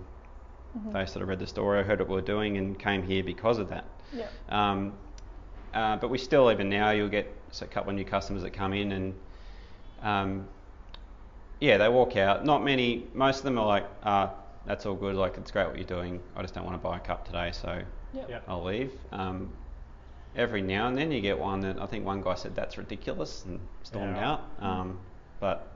[0.92, 3.60] they sort of read the story, heard what we were doing, and came here because
[3.60, 3.86] of that.
[4.14, 4.28] Yeah.
[4.50, 4.94] Um,
[5.74, 7.32] uh, but we still, even now, you'll get
[7.62, 9.14] a couple of new customers that come in and,
[10.02, 10.48] um,
[11.60, 12.46] yeah, they walk out.
[12.46, 14.34] Not many, most of them are like, ah,
[14.66, 16.22] that's all good, like, it's great what you're doing.
[16.36, 17.82] I just don't want to buy a cup today, so
[18.14, 18.30] Yep.
[18.30, 18.40] Yeah.
[18.48, 18.92] I'll leave.
[19.12, 19.52] Um,
[20.36, 23.44] every now and then you get one that I think one guy said that's ridiculous
[23.46, 24.32] and stormed Yeah.
[24.32, 24.42] out.
[24.60, 25.00] Um,
[25.40, 25.68] but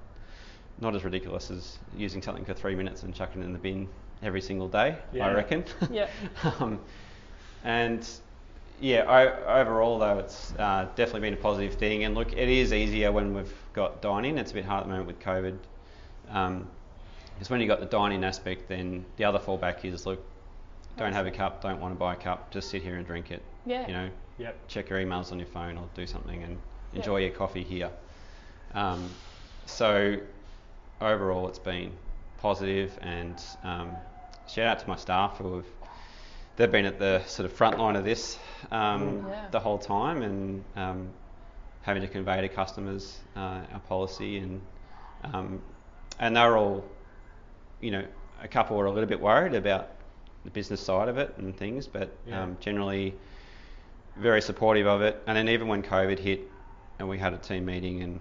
[0.79, 3.87] not as ridiculous as using something for three minutes and chucking it in the bin
[4.23, 5.27] every single day, Yeah.
[5.27, 5.63] I reckon.
[5.91, 6.07] Yeah.
[6.59, 6.79] um,
[7.63, 8.07] and
[8.79, 12.03] yeah, I, overall though, it's uh, definitely been a positive thing.
[12.03, 14.37] And look, it is easier when we've got dining.
[14.37, 15.57] It's a bit hard at the moment with COVID.
[16.29, 16.67] Um,
[17.33, 20.23] because when you've got the dining aspect, then the other fallback is look,
[20.97, 23.29] don't have a cup, don't want to buy a cup, just sit here and drink
[23.29, 23.43] it.
[23.65, 23.85] Yeah.
[23.87, 24.09] You know,
[24.39, 24.67] Yep.
[24.67, 26.58] check your emails on your phone or do something and
[26.93, 27.89] enjoy your coffee here.
[28.73, 29.10] Um,
[29.65, 30.17] so
[31.02, 31.91] overall, it's been
[32.39, 33.91] positive and um,
[34.47, 35.65] shout out to my staff who have
[36.56, 38.38] they've been at the sort of front line of this
[38.71, 39.26] um.
[39.28, 39.47] Yeah.
[39.52, 41.10] the whole time and um,
[41.82, 44.62] having to convey to customers uh, our policy and
[45.23, 45.62] um,
[46.19, 46.84] and they're all
[47.82, 48.04] you know
[48.41, 49.89] a couple were a little bit worried about
[50.45, 52.43] the business side of it and things but Yeah.
[52.43, 53.15] um, generally
[54.19, 56.41] very supportive of it and then even when COVID hit
[56.99, 58.19] and we had a team meeting and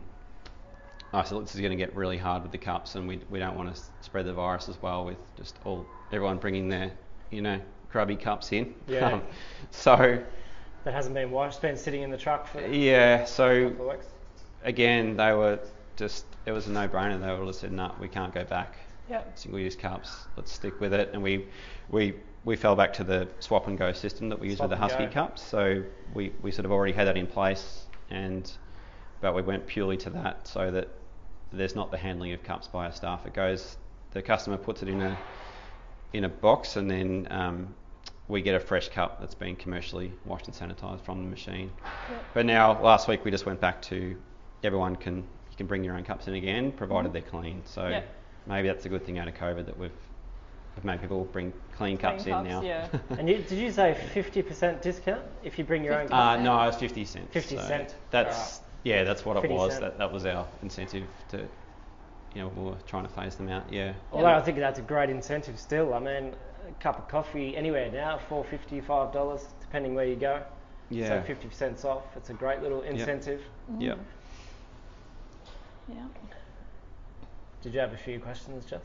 [1.12, 3.20] I said, "Look, this is going to get really hard with the cups, and we,
[3.30, 6.90] we don't want to spread the virus as well with just all everyone bringing their,
[7.30, 8.74] you know, grubby cups in.
[8.86, 9.12] Yeah.
[9.12, 9.22] Um,
[9.70, 10.22] so
[10.84, 14.06] That hasn't been washed, been sitting in the truck for yeah, so couple of weeks.
[14.62, 15.58] again, they were
[15.96, 17.18] just it was a no-brainer.
[17.20, 18.76] They would have said, "No, we can't go back.
[19.08, 19.38] Yep.
[19.38, 20.26] Single-use cups.
[20.36, 21.46] Let's stick with it." And we
[21.88, 22.14] we
[22.46, 25.08] we fell back to the swap and go system that we use with the Huskee
[25.08, 25.12] go.
[25.12, 25.42] cups.
[25.42, 25.82] So
[26.14, 28.50] we, we sort of already had that in place, and
[29.20, 30.88] but we went purely to that so that
[31.52, 33.26] there's not the handling of cups by our staff.
[33.26, 33.76] It goes
[34.12, 35.18] the customer puts it in a
[36.12, 37.74] in a box, and then um,
[38.28, 41.70] we get a fresh cup that's been commercially washed and sanitised from the machine.
[42.10, 42.24] Yep.
[42.32, 44.16] But now, last week we just went back to
[44.62, 47.62] everyone can you can bring your own cups in again, provided they're clean.
[47.64, 48.06] So Mm-hmm.
[48.48, 49.90] Maybe that's a good thing out of COVID that we've,
[50.76, 52.62] we've made people bring clean cups Clean in cups, now.
[52.62, 52.88] yeah.
[53.18, 56.10] And you, did you say 50% discount if you bring your own 50%.
[56.10, 56.18] cup?
[56.18, 57.32] uh, no, it was 50 cents.
[57.32, 57.94] 50 so cent.
[58.10, 58.60] That's Alright.
[58.84, 59.72] yeah, that's what it was.
[59.72, 59.82] cent.
[59.84, 63.72] That that was our incentive to, you know, we were trying to phase them out.
[63.72, 63.94] Yeah.
[64.12, 65.94] Although I think that's a great incentive still.
[65.94, 66.34] I mean,
[66.68, 70.42] a cup of coffee anywhere now, four fifty, five dollars, depending where you go.
[70.90, 71.08] Yeah.
[71.08, 72.04] So fifty percent off.
[72.16, 73.40] It's a great little incentive.
[73.78, 73.98] Yep.
[75.88, 75.94] Yeah.
[77.62, 78.80] Did you have a few questions, Jess?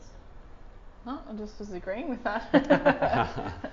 [1.06, 3.52] No, I just was agreeing with that.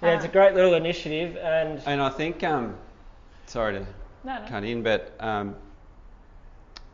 [0.00, 2.76] Yeah, it's a great little initiative, and And I think, um,
[3.46, 3.86] sorry to
[4.22, 4.46] no, no.
[4.48, 5.56] cut in, but um,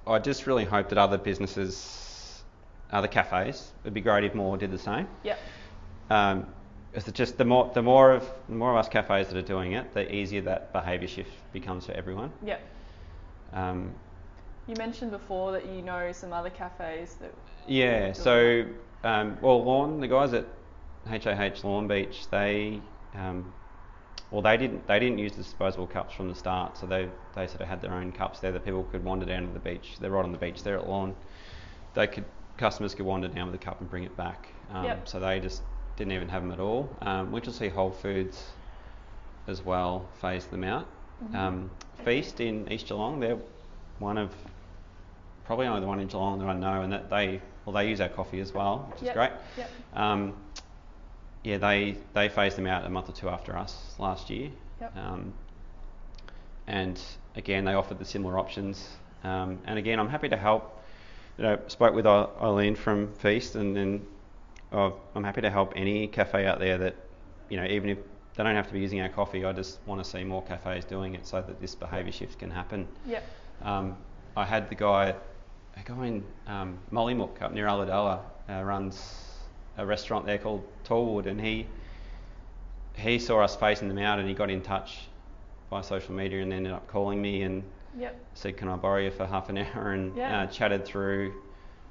[0.07, 2.43] I just really hope that other businesses,
[2.93, 5.07] other cafes, it'd be great if more did the same.
[5.23, 5.39] Yep.
[6.09, 6.47] Um,
[6.95, 9.73] it's just the more the more of the more of us cafes that are doing
[9.73, 12.33] it, the easier that behaviour shift becomes for everyone.
[12.43, 12.61] Yep.
[13.53, 13.93] Um,
[14.67, 17.35] You mentioned before that you know some other cafes that.
[17.67, 18.01] yeah.
[18.05, 18.65] doing So,
[19.05, 20.47] um, well, Lorne, the guys at
[21.07, 22.81] HAH Lorne Beach, they
[23.15, 23.53] um,
[24.31, 27.47] well, they didn't they didn't use the disposable cups from the start, so they they
[27.47, 29.97] sort of had their own cups there that people could wander down to the beach.
[30.01, 31.15] They're right on the beach there at Lorne.
[31.95, 32.25] They could
[32.57, 34.49] customers could wander down with a cup and bring it back.
[34.73, 35.09] Um, Yep.
[35.09, 35.63] So they just
[35.97, 36.89] didn't even have them at all.
[37.03, 38.43] Um, we just see Whole Foods
[39.47, 40.89] as well phase them out.
[41.33, 41.71] Um,
[42.05, 43.39] Feast in East Geelong, they're
[43.99, 44.31] one of
[45.45, 48.01] probably only the one in Geelong that I know, and that they well they use
[48.01, 49.31] our coffee as well, which is Yep, great.
[49.57, 49.71] yep.
[49.95, 50.35] Um,
[51.43, 54.51] yeah, they they phased them out a month or two after us last year.
[54.81, 54.97] Yep.
[54.97, 55.33] Um,
[56.67, 57.01] and
[57.37, 58.89] again, they offered the similar options.
[59.23, 60.83] Um, and again, I'm happy to help.
[61.37, 64.07] You know, spoke with Eileen from Feast, and then
[64.73, 66.95] uh, I'm happy to help any cafe out there that,
[67.49, 67.99] you know, even if
[68.37, 70.85] they don't have to be using our coffee, I just want to see more cafes
[70.85, 72.87] doing it so that this behaviour shift can happen.
[73.07, 73.25] Yep.
[73.63, 73.97] Um,
[74.37, 75.15] I had the guy,
[75.77, 79.33] a guy in um, Mollymook up near Ulladulla, uh, runs
[79.77, 81.67] a restaurant there called Tallwood, and he
[82.97, 85.09] he saw us facing them out, and he got in touch
[85.71, 87.63] by social media, and ended up calling me and
[87.97, 88.17] Yep.
[88.35, 90.43] said, "Can I borrow you for half an hour?" and Yeah.
[90.43, 91.35] uh, chatted through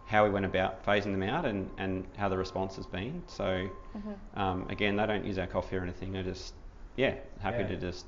[0.06, 3.24] how we went about phasing them out and, and how the response has been.
[3.28, 3.68] So
[3.98, 4.40] Mhm.
[4.40, 6.12] um, again, they don't use our coffee or anything.
[6.12, 6.54] They're just
[6.98, 7.70] yeah happy Yeah.
[7.70, 8.06] to just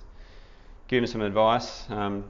[0.88, 1.90] give them some advice.
[1.90, 2.26] Um,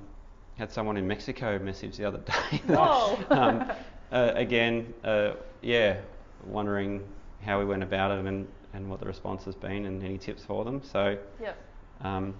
[0.57, 2.61] had someone in Mexico message the other day.
[2.67, 3.17] Whoa.
[3.29, 3.71] um,
[4.11, 5.97] uh, again, uh, yeah,
[6.45, 7.03] wondering
[7.43, 10.43] how we went about it and, and what the response has been and any tips
[10.43, 10.81] for them.
[10.83, 11.57] So Yep.
[12.01, 12.33] um,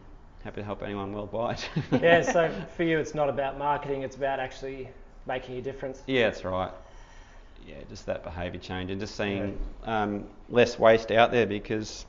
[0.44, 1.62] happy to help anyone worldwide.
[1.92, 4.90] yeah, so for you, it's not about marketing; it's about actually
[5.28, 6.02] making a difference.
[6.08, 6.72] Yeah, that's right.
[7.68, 12.06] Yeah, just that behaviour change and just seeing um, less waste out there because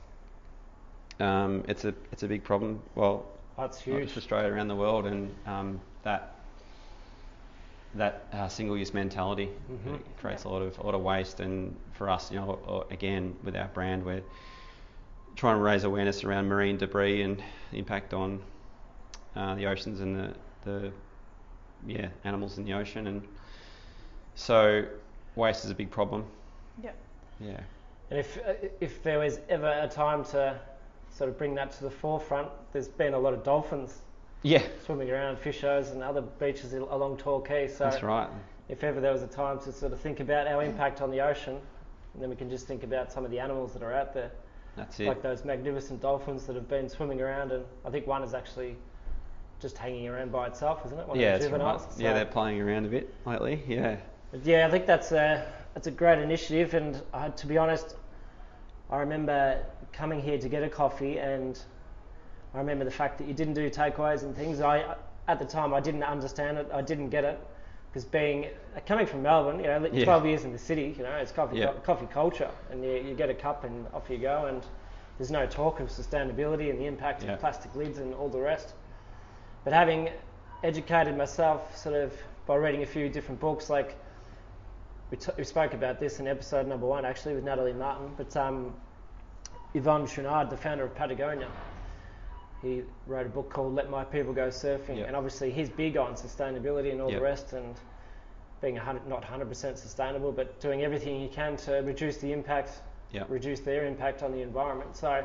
[1.19, 2.79] um, it's a it's a big problem.
[2.93, 3.25] Well,
[3.57, 4.05] That's not huge.
[4.09, 6.33] just Australia, around the world, and um, that
[7.95, 9.95] that uh, single-use mentality Mhm.
[9.95, 11.39] it creates a lot of a lot of waste.
[11.39, 14.21] And for us, you know, or, again with our brand, we're
[15.35, 17.41] trying to raise awareness around marine debris and
[17.71, 18.39] the impact on
[19.35, 20.91] uh, the oceans and the, the
[21.85, 23.07] yeah animals in the ocean.
[23.07, 23.27] And
[24.35, 24.85] so
[25.35, 26.25] waste is a big problem.
[26.83, 26.95] Yep.
[27.39, 27.59] Yeah.
[28.11, 30.59] And if uh, if there was ever a time to
[31.17, 34.01] sort of bring that to the forefront, there's been a lot of dolphins
[34.43, 37.67] Yeah, swimming around fish fishers and other beaches al- along Torquay.
[37.67, 38.29] So that's right.
[38.69, 41.21] if ever there was a time to sort of think about our impact on the
[41.21, 41.59] ocean,
[42.19, 44.31] then we can just think about some of the animals that are out there,
[44.75, 45.07] That's it.
[45.07, 48.75] like those magnificent dolphins that have been swimming around, and I think one is actually
[49.59, 51.07] just hanging around by itself, isn't it?
[51.07, 51.51] One yeah, that's right.
[51.51, 51.99] juveniles.
[51.99, 53.63] Yeah, they're playing around a bit lately.
[53.67, 53.97] Yeah.
[54.43, 57.95] Yeah, I think that's a that's a great initiative, and uh, to be honest,
[58.89, 61.59] I remember coming here to get a coffee, and
[62.53, 64.61] I remember the fact that you didn't do takeaways and things.
[64.61, 64.95] I
[65.27, 67.37] at the time I didn't understand it, I didn't get it,
[67.89, 70.05] because being uh, coming from Melbourne, you know, li- Yeah.
[70.05, 71.73] 12 years in the city, you know, it's coffee Yeah.
[71.83, 74.65] coffee culture, and you, you get a cup and off you go, and
[75.17, 77.33] there's no talk of sustainability and the impact Yeah.
[77.33, 78.73] of plastic lids and all the rest.
[79.65, 80.09] But having
[80.63, 82.13] educated myself sort of
[82.45, 83.97] by reading a few different books, like
[85.11, 88.35] we, t- we spoke about this in episode number one actually with Natalie Martin, but
[88.35, 88.73] um,
[89.73, 91.47] Yvon Chouinard, the founder of Patagonia,
[92.61, 95.03] he wrote a book called Let My People Go Surfing, Yeah.
[95.05, 97.17] and obviously he's big on sustainability and all Yeah.
[97.17, 97.75] the rest, and
[98.61, 103.23] being hundred, not 100% sustainable, but doing everything you can to reduce the impact, Yeah.
[103.29, 104.95] reduce their impact on the environment.
[104.95, 105.23] So,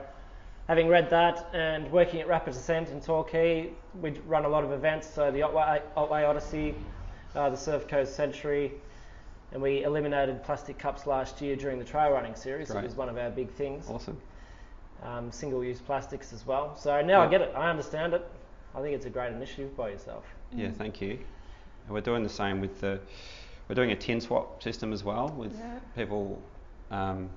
[0.68, 4.70] having read that and working at Rapid Ascent in Torquay, we run a lot of
[4.72, 5.08] events.
[5.08, 6.74] So the Otway, Otway Odyssey,
[7.34, 8.72] uh, the Surf Coast Century,
[9.52, 12.70] and we eliminated plastic cups last year during the trail running series.
[12.70, 13.86] It was one of our big things.
[13.88, 14.18] Awesome.
[15.02, 16.76] Um, single-use plastics as well.
[16.76, 17.52] So now I get it.
[17.56, 18.24] I understand it.
[18.74, 20.24] I think it's a great initiative by yourself.
[20.52, 21.10] Yeah, thank you.
[21.84, 23.00] And we're doing the same with the.
[23.68, 25.78] We're doing a tin swap system as well with Yeah.
[25.96, 26.40] people
[26.90, 27.30] um,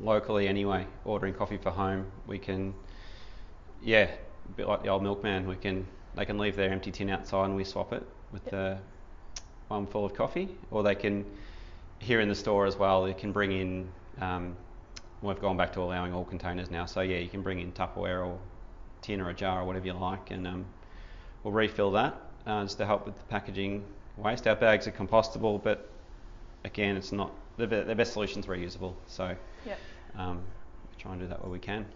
[0.00, 2.06] locally anyway ordering coffee for home.
[2.26, 2.74] We can,
[3.82, 4.10] yeah,
[4.48, 5.46] a bit like the old milkman.
[5.46, 8.50] We can they can leave their empty tin outside and we swap it with Yep.
[8.50, 8.78] the
[9.70, 11.24] one full of coffee, or they can
[12.00, 13.04] here in the store as well.
[13.04, 13.88] They can bring in.
[14.20, 14.56] Um,
[15.22, 18.26] we've gone back to allowing all containers now, so yeah, you can bring in Tupperware
[18.26, 18.38] or
[19.00, 20.66] tin or a jar or whatever you like, and um,
[21.44, 23.84] we'll refill that uh, just to help with the packaging
[24.16, 24.46] waste.
[24.48, 25.88] Our bags are compostable, but
[26.64, 28.94] again, it's not the, be- the best solution's reusable.
[29.06, 29.78] So Yep.
[30.16, 30.38] um,
[30.90, 31.86] we try and do that where we can.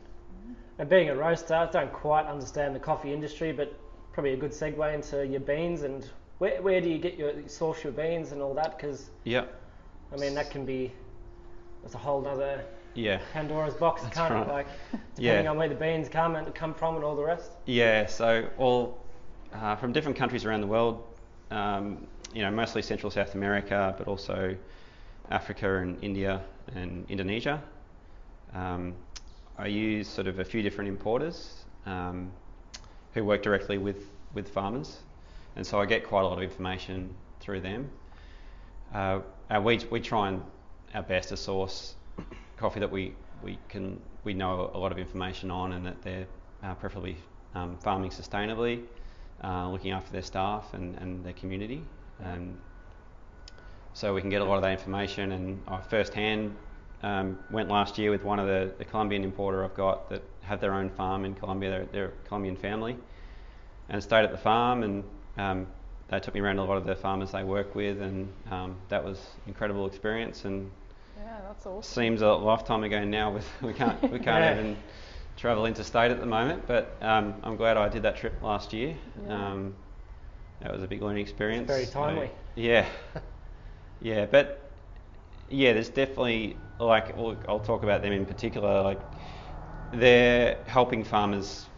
[0.78, 3.74] And being a roaster, I don't quite understand the coffee industry, but
[4.12, 6.08] probably a good segue into your beans and
[6.38, 8.76] where, where do you get your source your beans and all that?
[8.76, 9.44] Because Yeah,
[10.12, 10.92] I mean that can be
[11.82, 14.46] that's a whole other yeah, Pandora's box, That's can't right.
[14.46, 14.48] it?
[14.48, 14.66] Like
[15.18, 15.32] Yeah.
[15.32, 17.50] depending on where the beans come and come from and all the rest.
[17.66, 18.06] yeah.
[18.06, 18.98] So all
[19.52, 21.02] uh, from different countries around the world.
[21.50, 24.56] Um, you know, mostly Central South America, but also
[25.30, 26.40] Africa and India
[26.74, 27.62] and Indonesia.
[28.52, 28.94] Um,
[29.56, 32.32] I use sort of a few different importers um,
[33.12, 34.98] who work directly with, with farmers,
[35.56, 37.90] and so I get quite a lot of information through them.
[38.92, 40.42] Uh, and we, we try and
[40.94, 41.94] our best to source
[42.56, 46.26] coffee that we, we can we know a lot of information on and that they're
[46.62, 47.16] uh, preferably
[47.54, 48.82] um, farming sustainably,
[49.42, 51.82] uh, looking after their staff and, and their community.
[52.20, 52.58] And
[53.92, 55.32] so we can get a lot of that information.
[55.32, 56.56] And I firsthand
[57.02, 60.60] um, went last year with one of the, the Colombian importer I've got that have
[60.60, 61.70] their own farm in Colombia.
[61.70, 62.96] They're, they're a Colombian family,
[63.88, 65.04] and stayed at the farm and
[65.38, 65.66] um,
[66.08, 69.04] they took me around a lot of the farmers they work with, and um, that
[69.04, 70.44] was incredible experience.
[70.44, 70.70] And
[71.16, 72.02] Yeah, that's awesome.
[72.02, 73.32] seems a lifetime ago now.
[73.32, 74.52] With we can't we can't Yeah.
[74.58, 74.76] even
[75.36, 78.96] travel interstate at the moment, but um, I'm glad I did that trip last year.
[79.26, 79.52] Yeah.
[79.52, 79.74] Um,
[80.60, 81.68] that was a big learning experience.
[81.68, 82.30] very So, timely.
[82.54, 82.86] yeah,
[84.00, 84.70] yeah, but
[85.48, 88.82] yeah, there's definitely like I'll, I'll talk about them in particular.
[88.82, 89.00] Like
[89.90, 91.68] they're helping farmers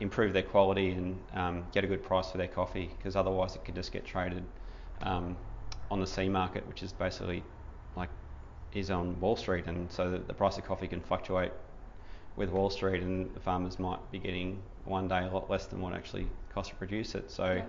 [0.00, 3.64] improve their quality and um, get a good price for their coffee because otherwise it
[3.64, 4.44] could just get traded
[5.02, 5.36] um,
[5.90, 7.42] on the C market, which is basically
[7.96, 8.10] like
[8.72, 11.52] is on Wall Street, and so the, the price of coffee can fluctuate
[12.36, 15.80] with Wall Street, and the farmers might be getting one day a lot less than
[15.80, 17.30] what actually costs to produce it.
[17.30, 17.64] So Yeah.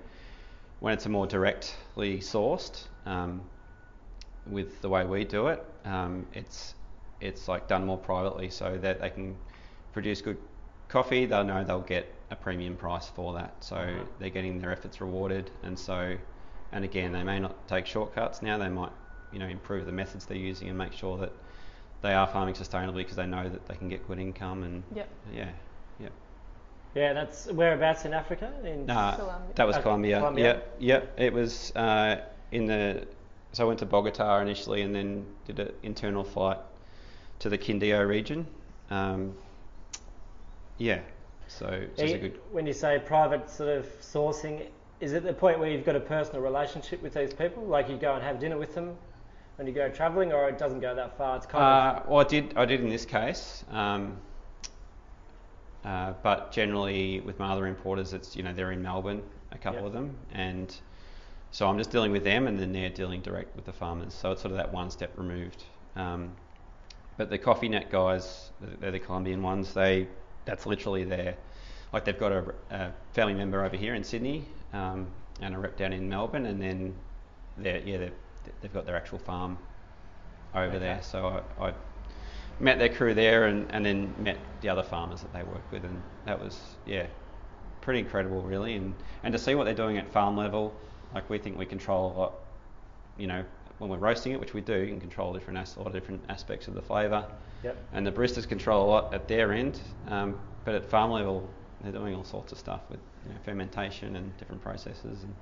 [0.79, 3.41] when it's a more directly sourced, um,
[4.47, 6.73] with the way we do it, um, it's
[7.21, 9.35] it's like done more privately, so that they can
[9.93, 10.38] produce good
[10.88, 11.25] coffee.
[11.27, 14.03] They'll know they'll get a premium price for that, so Uh-huh.
[14.19, 15.51] they're getting their efforts rewarded.
[15.63, 16.17] And so,
[16.71, 18.57] and again, they may not take shortcuts now.
[18.57, 18.91] They might,
[19.31, 21.31] you know, improve the methods they're using and make sure that
[22.01, 24.63] they are farming sustainably because they know that they can get good income.
[24.63, 25.09] And Yep.
[25.33, 25.49] yeah,
[25.99, 26.09] yeah.
[26.95, 28.51] Yeah, that's whereabouts in Africa?
[28.63, 29.51] In Uh, Colombia.
[29.55, 30.17] that was Okay, Colombia.
[30.19, 30.43] Colombia.
[30.45, 31.13] Yep, yep.
[31.19, 33.05] It was uh, in the.
[33.51, 36.57] So I went to Bogota initially, and then did an internal flight
[37.39, 38.45] to the Quindío region.
[38.89, 39.33] Um,
[40.77, 40.99] yeah.
[41.47, 42.39] So You- good.
[42.51, 44.67] When you say private sort of sourcing,
[44.99, 47.63] is it the point where you've got a personal relationship with these people?
[47.63, 48.97] Like you go and have dinner with them
[49.58, 51.38] when you go travelling, or it doesn't go that far?
[51.38, 52.53] It's kind Uh, well, I did.
[52.58, 53.63] I did in this case.
[53.71, 54.17] Um,
[55.84, 59.79] uh, but generally, with my other importers, it's you know they're in Melbourne, a couple
[59.81, 59.88] Yep.
[59.88, 60.75] of them, and
[61.51, 64.13] so I'm just dealing with them, and then they're dealing direct with the farmers.
[64.13, 65.63] So it's sort of that one step removed.
[65.95, 66.36] Um,
[67.17, 69.73] but the coffee net guys, they're the Colombian ones.
[69.73, 70.08] They
[70.45, 71.36] that's literally their
[71.93, 75.08] like they've got a, a family member over here in Sydney um,
[75.41, 76.93] and a rep down in Melbourne, and then
[77.58, 78.13] they're yeah they've,
[78.62, 79.58] they've got their actual farm
[80.53, 80.79] over Okay.
[80.79, 80.99] there.
[81.01, 81.73] So I, I
[82.60, 85.86] met their crew there, and, and then met the other farmers that they work with,
[85.86, 87.08] and that was yeah
[87.81, 90.73] pretty incredible really, and and to see what they're doing at farm level,
[91.13, 92.34] like we think we control a lot,
[93.17, 93.43] you know.
[93.77, 95.93] When we're roasting it, which we do, you can control different as- a lot of
[95.93, 97.25] different aspects of the flavour
[97.63, 97.77] yep.
[97.93, 101.49] and the baristas control a lot at their end, um, but at farm level,
[101.81, 105.23] they're doing all sorts of stuff with you know, fermentation and different processes.
[105.23, 105.35] And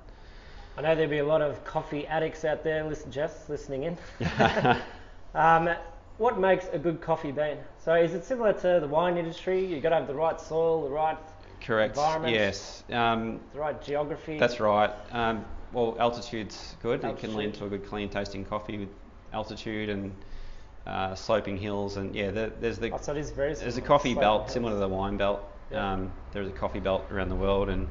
[0.76, 3.98] I know there'll be a lot of coffee addicts out there, listen, Jess, listening in.
[5.34, 5.70] um,
[6.18, 7.58] what makes a good coffee bean?
[7.84, 9.64] So is it similar to the wine industry?
[9.64, 11.18] You've got to have the right soil, the right,
[11.60, 11.96] Correct.
[11.96, 12.34] Environment.
[12.34, 12.84] Yes.
[12.90, 14.38] Um, the right geography.
[14.38, 14.90] that's right.
[15.12, 15.44] Um,
[15.74, 17.04] well, altitude's good.
[17.04, 18.88] It can lead to a good, clean tasting coffee with
[19.32, 20.14] altitude and
[20.86, 21.96] uh, sloping hills.
[21.96, 24.52] And yeah, there, there's the Oh, so it is very There's a coffee belt hills.
[24.52, 25.42] similar to the wine belt.
[25.70, 25.92] Yeah.
[25.92, 27.88] Um, there's a coffee belt around the world, and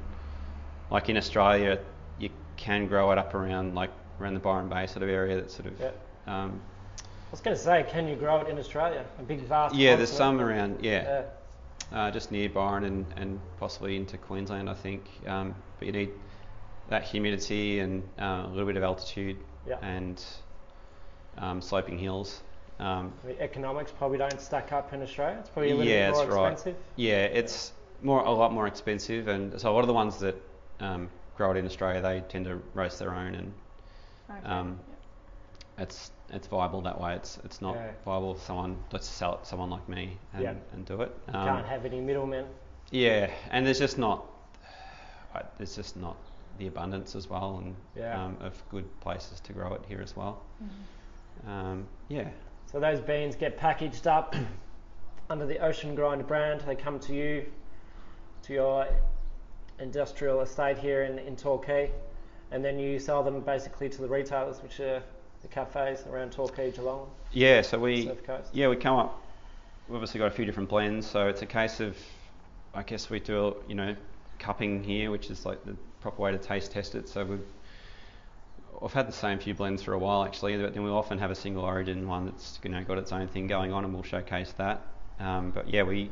[0.92, 1.80] like in Australia,
[2.20, 3.90] you can grow it up around like
[4.22, 5.36] around the Byron Bay sort of area.
[5.38, 5.90] That sort of Yeah.
[6.28, 6.62] um,
[7.00, 9.04] I was going to say, can you grow it in Australia?
[9.20, 9.74] A big, vast.
[9.74, 9.96] yeah.
[9.96, 11.24] There's some around yeah,
[11.92, 11.98] Yeah.
[12.00, 15.04] uh, just near Byron and, and possibly into Queensland, I think.
[15.26, 16.10] Um, but you need
[16.94, 19.78] that humidity and uh, a little bit of altitude Yeah.
[19.82, 20.24] and
[21.40, 22.42] um, sloping hills.
[22.80, 25.38] Um, I mean, economics probably don't stack up in Australia.
[25.40, 26.52] It's probably a little yeah, bit more that's right.
[26.54, 26.82] expensive.
[26.96, 30.36] Yeah, it's more a lot more expensive, and so a lot of the ones that
[30.80, 33.54] um, grow it in Australia, they tend to roast their own, and
[34.30, 34.46] Okay.
[34.48, 34.80] um,
[35.78, 37.16] it's it's viable that way.
[37.16, 37.92] It's it's not Yeah.
[38.06, 40.54] viable for someone let's sell it to someone like me and, Yeah.
[40.74, 41.12] and do it.
[41.28, 42.46] You Um, can't have any middlemen.
[42.92, 44.26] yeah, and there's just not
[45.36, 46.16] I- there's just not
[46.58, 48.24] the abundance as well, and Yeah.
[48.24, 50.42] um, of good places to grow it here as well.
[50.64, 51.48] Mhm.
[51.50, 52.30] Um, yeah,
[52.66, 54.36] So those beans get packaged up
[55.30, 56.62] under the Ocean Grind brand.
[56.62, 57.46] They come to you,
[58.44, 58.88] to your
[59.80, 61.92] industrial estate here in, in Torquay,
[62.52, 65.04] and then you sell them basically to the retailers, which are
[65.42, 67.62] the cafes around Torquay, Geelong, yeah.
[67.62, 68.10] So we.
[68.54, 69.22] Yeah, we come up.
[69.88, 71.98] We've obviously got a few different blends, so it's a case of,
[72.74, 73.96] I guess we do, you know,
[74.40, 77.08] cupping here, which is like the proper way to taste test it.
[77.08, 77.46] So we've,
[78.84, 81.32] I've had the same few blends for a while actually, but then we often have
[81.32, 84.04] a single origin one that's you know got its own thing going on, and we'll
[84.04, 84.86] showcase that.
[85.20, 86.12] Um, but yeah, we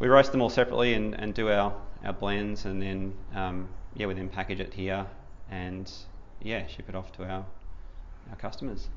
[0.00, 1.72] we roast them all separately and, and do our,
[2.04, 5.06] our blends, and then um, yeah, we then package it here
[5.48, 5.90] and
[6.42, 7.46] yeah, ship it off to our
[8.30, 8.88] our customers.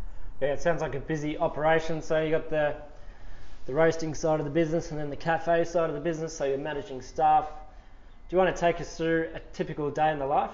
[0.42, 2.02] Yeah, it sounds like a busy operation.
[2.02, 2.76] So you got the
[3.68, 6.36] the roasting side of the business and then the cafe side of the business.
[6.36, 7.52] So you're managing staff.
[8.30, 10.52] Do you want to take us through a typical day in the life?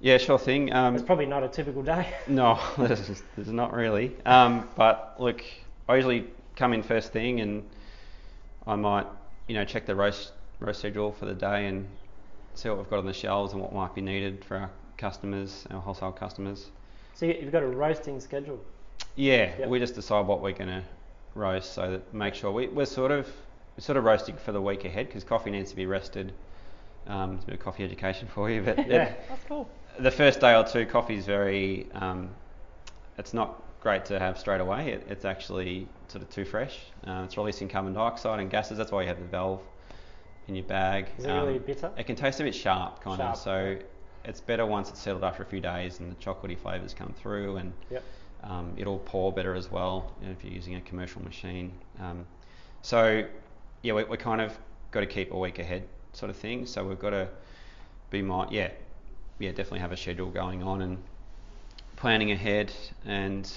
[0.00, 0.72] Yeah, sure thing.
[0.74, 2.06] Um, It's probably not a typical day.
[2.28, 4.14] No, there's, there's not really.
[4.26, 5.42] Um, but look,
[5.88, 7.64] I usually come in first thing and
[8.66, 9.06] I might,
[9.46, 11.86] you know, check the roast roast schedule for the day and
[12.54, 15.66] see what we've got on the shelves and what might be needed for our customers,
[15.70, 16.66] our wholesale customers.
[17.14, 18.58] So you- you've got a roasting schedule.
[19.16, 19.68] Yeah, Yep.
[19.68, 20.82] we just decide what we're going to
[21.34, 23.26] roast so that make sure we, we're sort of
[23.76, 26.32] we're sort of roasting for the week ahead because coffee needs to be rested.
[27.08, 29.14] Um, it's a bit of coffee education for you, but Yeah.
[29.28, 29.68] That's cool.
[29.98, 31.86] the first day or two, coffee is very.
[31.94, 32.30] Um,
[33.18, 34.92] it's not great to have straight away.
[34.92, 36.78] It, it's actually sort of too fresh.
[37.06, 38.76] Uh, it's releasing carbon dioxide and gases.
[38.78, 39.62] That's why you have the valve
[40.48, 41.08] in your bag.
[41.18, 41.90] Is it Um, really bitter?
[41.96, 43.40] It can taste a bit sharp, kind Sharp, of.
[43.40, 43.76] So
[44.24, 47.56] it's better once it's settled after a few days and the chocolatey flavours come through
[47.56, 48.02] and Yep.
[48.44, 51.72] um, it'll pour better as well you know, if you're using a commercial machine.
[52.00, 52.26] Um,
[52.82, 53.24] so
[53.82, 54.56] yeah, we, we kind of
[54.90, 55.84] got to keep a week ahead
[56.16, 56.66] sort of thing.
[56.66, 57.28] So we've got to
[58.10, 58.70] be my yeah
[59.38, 60.98] yeah definitely have a schedule going on and
[61.96, 62.72] planning ahead
[63.04, 63.52] and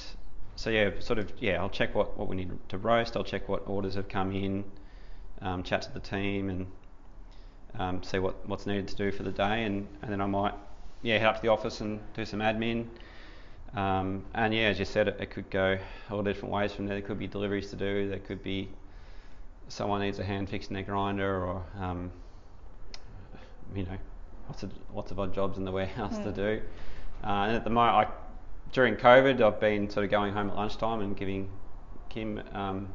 [0.56, 3.16] so yeah sort of yeah I'll check what, what we need to roast.
[3.16, 4.64] I'll check what orders have come in,
[5.42, 6.68] um, chat to the team and
[7.78, 10.54] um, see what, what's needed to do for the day and, and then I might
[11.02, 12.88] yeah head up to the office and do some admin.
[13.76, 15.78] Um, and yeah, as you said, it, it could go
[16.10, 16.96] all different ways from there.
[16.96, 18.10] There could be deliveries to do.
[18.10, 18.68] There could be
[19.68, 22.12] someone needs a hand fixing their grinder, or um,
[23.76, 23.98] you know,
[24.48, 26.36] lots of lots of odd jobs in the warehouse to Mm.
[26.36, 26.62] do.
[27.24, 30.56] Uh, and at the moment, I, during COVID, I've been sort of going home at
[30.56, 31.50] lunchtime and giving
[32.10, 32.88] Kim, um,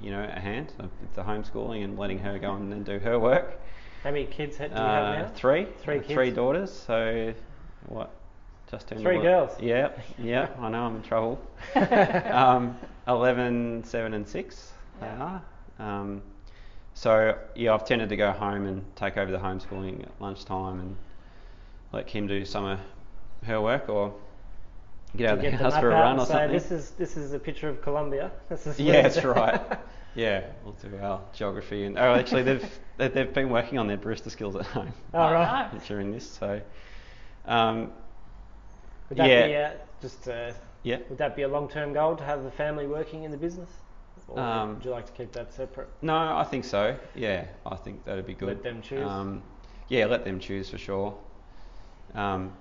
[0.00, 3.18] you know, a hand with the homeschooling and letting her go and then do her
[3.18, 3.60] work.
[4.02, 5.32] How many kids ha- do you Uh, have now?
[5.34, 5.66] Three.
[5.82, 6.12] Three Uh, kids.
[6.14, 6.72] Three daughters.
[6.72, 7.32] So
[7.86, 8.10] what?
[8.70, 9.50] Just turned Three girls.
[9.60, 10.48] Yeah, yeah.
[10.60, 11.40] I know I'm in trouble.
[12.30, 12.76] um,
[13.08, 15.42] 11, 7 and 6 they are.
[15.78, 16.22] Um,
[17.00, 20.96] so yeah, I've tended to go home and take over the homeschooling at lunchtime and
[21.92, 22.78] let Kim do some of
[23.46, 24.12] her work or
[25.16, 26.52] get out of Do the house map for a out run and or say, something.
[26.52, 28.30] This is this is a picture of Colombia.
[28.50, 29.60] This is Yeah, that's right.
[30.14, 33.96] Yeah, we'll do our geography and oh, actually they've they- they've been working on their
[33.96, 35.72] barista skills at home All right.
[35.72, 35.86] nice.
[35.86, 36.28] during this.
[36.30, 36.60] So,
[37.46, 37.92] um,
[39.08, 39.46] Would that Yeah.
[39.46, 39.70] be uh,
[40.02, 43.30] just uh, yeah, would that be a long-term goal to have the family working in
[43.30, 43.70] the business,
[44.30, 45.88] or Um, would you like to keep that separate?
[46.02, 46.96] no, I think so.
[47.14, 48.48] Yeah, I think that'd be good.
[48.48, 49.08] Let them choose.
[49.08, 49.42] Um,
[49.88, 51.14] yeah, let them choose for sure.
[52.14, 52.52] Um,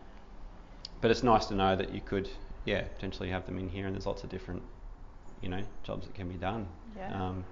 [1.01, 2.30] but it's nice to know that you could,
[2.65, 4.61] yeah, potentially have them in here, and there's lots of different,
[5.41, 6.67] you know, jobs that can be done.
[6.97, 7.28] Yeah.
[7.28, 7.45] Um,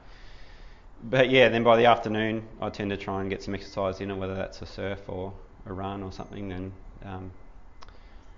[1.03, 4.09] but yeah, then by the afternoon, I tend to try and get some exercise in,
[4.11, 5.31] and whether that's a surf or
[5.67, 6.71] a run or something, and
[7.05, 7.31] um,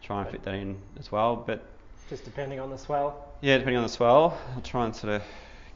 [0.01, 0.31] try and Right.
[0.33, 1.35] fit that in as well.
[1.37, 1.65] But
[2.09, 3.25] Just depending on the swell.
[3.41, 5.23] yeah, depending on the swell, I'll try and sort of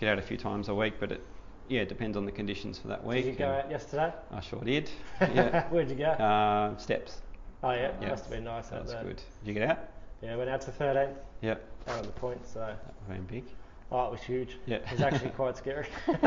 [0.03, 0.95] get out a few times a week.
[0.99, 1.23] But it,
[1.69, 3.23] yeah, it depends on the conditions for that week.
[3.25, 4.11] Did you go out yesterday?
[4.31, 4.89] I sure did.
[5.21, 5.67] Yeah.
[5.69, 6.05] Where'd you go?
[6.05, 7.21] uh, steps.
[7.63, 8.09] oh yeah, yeah.
[8.09, 9.03] must have been nice out That's there.
[9.03, 9.15] good.
[9.17, 9.79] Did you get out?
[10.21, 11.85] Yeah, went out to 13th, Yep.
[11.85, 12.45] down on the point.
[12.47, 12.77] So That
[13.07, 13.49] would have been big.
[13.91, 14.57] oh, it was huge.
[14.65, 14.77] Yeah.
[14.77, 15.87] It was actually quite scary.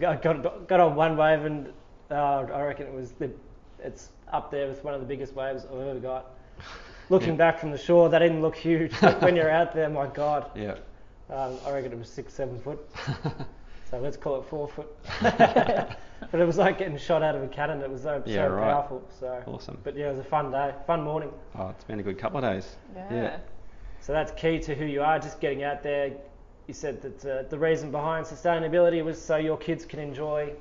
[0.00, 1.72] got, got got on one wave and
[2.10, 2.14] uh,
[2.52, 3.30] I reckon it was the
[3.82, 6.30] it's up there with one of the biggest waves I've ever got.
[7.10, 7.34] Looking Yeah.
[7.36, 8.94] back from the shore, that didn't look huge.
[9.20, 10.76] When you're out there, my God, Yeah.
[11.32, 12.78] Um, I reckon it was six, seven foot.
[13.90, 14.88] So let's call it four foot.
[15.20, 17.82] but it was like getting shot out of a cannon.
[17.82, 18.72] It was so, Yeah, so right.
[18.72, 19.02] powerful.
[19.20, 19.76] So, Awesome.
[19.84, 21.30] but yeah, it was a fun day, fun morning.
[21.58, 22.74] Oh, it's been a good couple of days.
[22.96, 23.36] Yeah.
[24.00, 25.18] So that's key to who you are.
[25.18, 26.12] Just getting out there.
[26.68, 30.54] You said that uh, the reason behind sustainability was so your kids can enjoy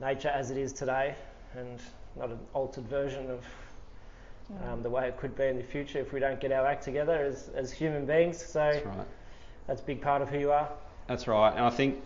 [0.00, 1.14] nature as it is today,
[1.56, 1.78] and
[2.18, 3.44] not an altered version of
[4.50, 4.72] Yeah.
[4.72, 6.82] um, the way it could be in the future if we don't get our act
[6.82, 8.44] together as, as human beings.
[8.44, 9.06] So That's right.
[9.66, 10.68] That's a big part of who you are.
[11.06, 11.50] That's right.
[11.50, 12.02] And I think,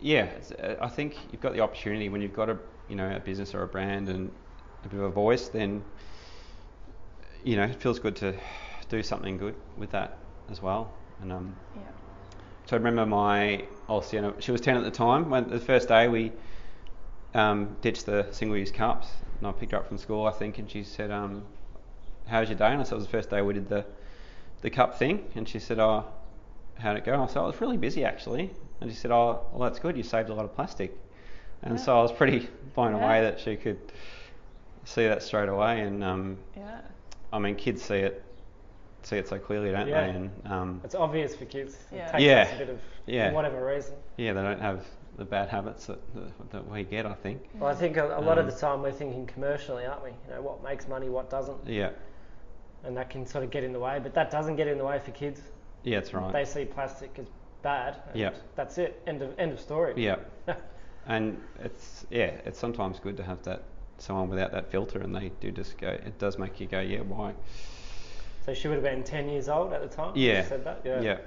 [0.00, 0.28] yeah,
[0.62, 2.58] uh, I think you've got the opportunity when you've got a,
[2.88, 4.30] you know, a business or a brand and
[4.84, 5.82] a bit of a voice, then,
[7.44, 8.34] you know, it feels good to
[8.88, 10.18] do something good with that
[10.50, 10.92] as well.
[11.20, 11.82] And um, Yeah.
[12.66, 15.30] So I remember my old Sienna, she was 10 at the time.
[15.30, 16.32] When the first day we
[17.34, 19.08] um, ditched the single use cups,
[19.38, 21.44] and I picked her up from school, I think, and she said, um,
[22.26, 22.66] How was your day?
[22.66, 23.84] And I said, It was the first day we did the,
[24.62, 25.24] the cup thing.
[25.34, 26.06] And she said, Oh,
[26.78, 27.12] how'd it go?
[27.14, 28.50] And I said, I was really busy actually.
[28.80, 29.96] And she said, Oh, well, that's good.
[29.96, 30.96] You saved a lot of plastic.
[31.62, 31.84] And Yeah.
[31.84, 33.04] so I was pretty blown Yeah.
[33.04, 33.78] away that she could
[34.84, 35.80] see that straight away.
[35.80, 36.80] And um, Yeah.
[37.32, 38.22] I mean, kids see it
[39.02, 40.04] see it so clearly, don't Yeah.
[40.06, 40.10] they?
[40.16, 41.76] And um, It's obvious for kids.
[41.92, 42.08] Yeah.
[42.08, 42.42] It takes Yeah.
[42.42, 43.28] us a bit of, Yeah.
[43.30, 43.94] for whatever reason.
[44.16, 44.84] yeah, they don't have
[45.16, 47.48] the bad habits that, that, that we get, I think.
[47.54, 50.10] Well, I think a, a lot of Um, the time we're thinking commercially, aren't we?
[50.10, 51.90] You know, what makes money, what doesn't, Yeah,
[52.84, 53.98] and that can sort of get in the way.
[54.02, 55.40] But that doesn't get in the way for kids.
[55.86, 56.32] Yeah, that's right.
[56.32, 57.26] They see plastic as
[57.62, 57.96] bad.
[58.12, 58.30] Yeah.
[58.56, 59.00] That's it.
[59.06, 59.94] End of end of story.
[59.96, 60.16] Yeah.
[61.06, 63.62] and it's yeah, it's sometimes good to have that
[63.98, 65.88] someone without that filter, and they do just go.
[65.88, 67.34] It does make you go, yeah, why?
[68.44, 70.12] So she would have been 10 years old at the time.
[70.14, 70.42] Yeah.
[70.42, 70.82] She said that.
[70.84, 71.00] Yeah.
[71.00, 71.18] Yeah.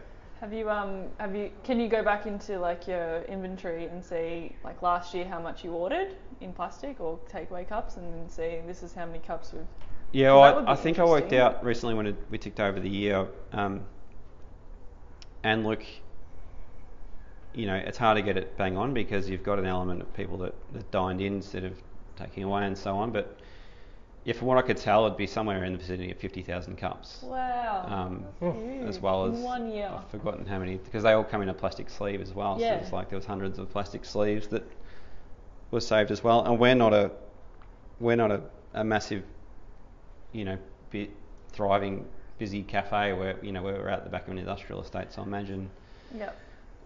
[0.41, 4.55] Have you um have you can you go back into like your inventory and see
[4.63, 8.59] like last year how much you ordered in plastic or takeaway cups and then see
[8.65, 9.65] this is how many cups we've
[10.13, 12.89] Yeah, well, I, I think I worked out recently when it, we ticked over the
[12.89, 13.81] year, um,
[15.43, 15.83] and look,
[17.53, 20.13] you know, it's hard to get it bang on because you've got an element of
[20.13, 21.73] people that, that dined in instead of
[22.15, 23.11] taking away and so on.
[23.11, 23.39] But
[24.25, 27.21] yeah, from what I could tell, it'd be somewhere in the vicinity of 50,000 cups.
[27.23, 27.85] Wow.
[28.41, 29.91] Um, as well as one year.
[29.91, 32.57] I've forgotten how many because they all come in a plastic sleeve as well.
[32.59, 32.77] Yeah.
[32.77, 34.63] So it's like there was hundreds of plastic sleeves that
[35.71, 36.45] were saved as well.
[36.45, 37.11] And we're not a
[37.99, 38.41] we're not a,
[38.73, 39.23] a massive,
[40.31, 40.57] you know,
[40.91, 41.11] bit
[41.51, 42.05] thriving
[42.39, 45.11] busy cafe where you know we're out the back of an industrial estate.
[45.13, 45.69] So I imagine,
[46.17, 46.35] Yep.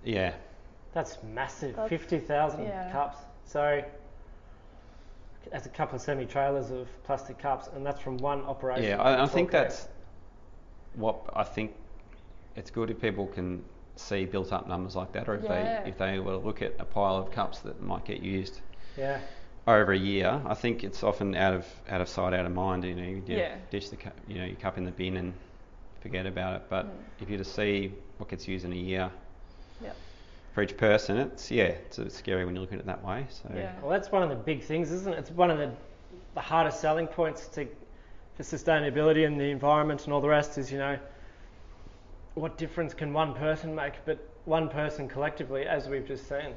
[0.04, 0.34] yeah,
[0.94, 1.76] That's massive.
[1.76, 2.92] That's- 50,000 yeah.
[2.92, 3.18] cups.
[3.46, 3.82] So
[5.52, 8.84] that's a couple of semi trailers of plastic cups, and that's from one operation.
[8.84, 9.02] yeah.
[9.02, 9.64] I, I think Okay.
[9.64, 9.88] that's
[10.96, 11.72] what I think.
[12.56, 13.64] It's good if people can
[13.96, 15.84] see built up numbers like that, or if Yeah.
[15.84, 18.62] they if they were to look at a pile of cups that might get used.
[18.98, 19.20] Yeah.
[19.68, 22.84] Over a year, I think it's often out of out of sight, out of mind.
[22.84, 23.56] You know, you do Yeah.
[23.70, 25.34] dish the cup, you know, your cup in the bin and
[26.02, 26.64] forget about it.
[26.70, 27.04] But Mm.
[27.20, 29.10] if you just see what gets used in a year
[29.82, 29.96] Yep.
[30.52, 33.26] for each person, it's yeah, it's, it's scary when you look at it that way.
[33.30, 33.72] So Yeah.
[33.82, 35.20] Well, that's one of the big things, isn't it?
[35.20, 35.72] It's one of the,
[36.34, 37.68] the hardest selling points to
[38.36, 40.98] for sustainability and the environment and all the rest is, you know,
[42.34, 43.94] what difference can one person make?
[44.06, 46.56] But one person collectively, as we've just seen, there's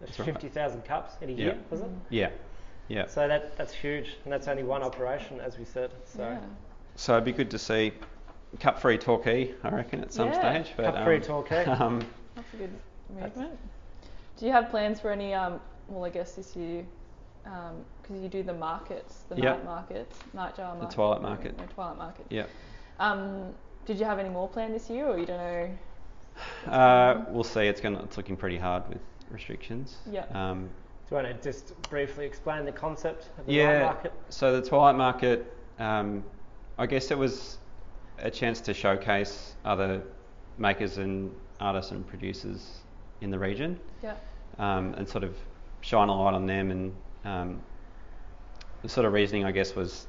[0.00, 0.26] That's right.
[0.26, 1.44] 50,000 cups in a Yeah.
[1.44, 1.90] year, was it?
[2.10, 2.30] yeah,
[2.88, 3.06] yeah.
[3.06, 5.90] So that that's huge, and that's only one operation, as we said.
[6.04, 6.38] So Yeah.
[6.96, 7.92] So it'd be good to see
[8.60, 10.62] cup-free Torquay, I reckon, at some Yeah.
[10.62, 10.74] stage.
[10.76, 11.64] But, Cup-free um, Torquay.
[11.80, 12.70] Um, That's a good
[13.14, 13.58] movement.
[14.36, 15.34] Do you have plans for any?
[15.34, 16.84] Um, well, I guess this year,
[17.42, 19.50] because you do the markets, the Yeah.
[19.52, 21.58] night markets, nightjar market, the Twilight Market.
[21.58, 22.26] no, Twilight market.
[22.30, 22.46] yeah.
[23.00, 23.54] Um,
[23.86, 25.70] did you have any more planned this year, or you don't know?
[26.70, 27.66] Uh, we'll see.
[27.66, 27.96] It's going.
[27.96, 28.98] It's looking pretty hard with
[29.30, 29.96] restrictions.
[30.10, 30.24] Yeah.
[30.32, 30.68] Um,
[31.08, 33.72] do you want to just briefly explain the concept of the yeah.
[33.72, 34.12] night market?
[34.28, 36.22] So the Twilight Market, um,
[36.76, 37.58] I guess it was
[38.18, 40.02] a chance to showcase other
[40.58, 42.80] makers and artists and producers
[43.20, 44.14] in the region, Yeah.
[44.58, 45.34] um, and sort of
[45.80, 46.70] shine a light on them.
[46.70, 47.62] And um,
[48.82, 50.06] the sort of reasoning, I guess, was,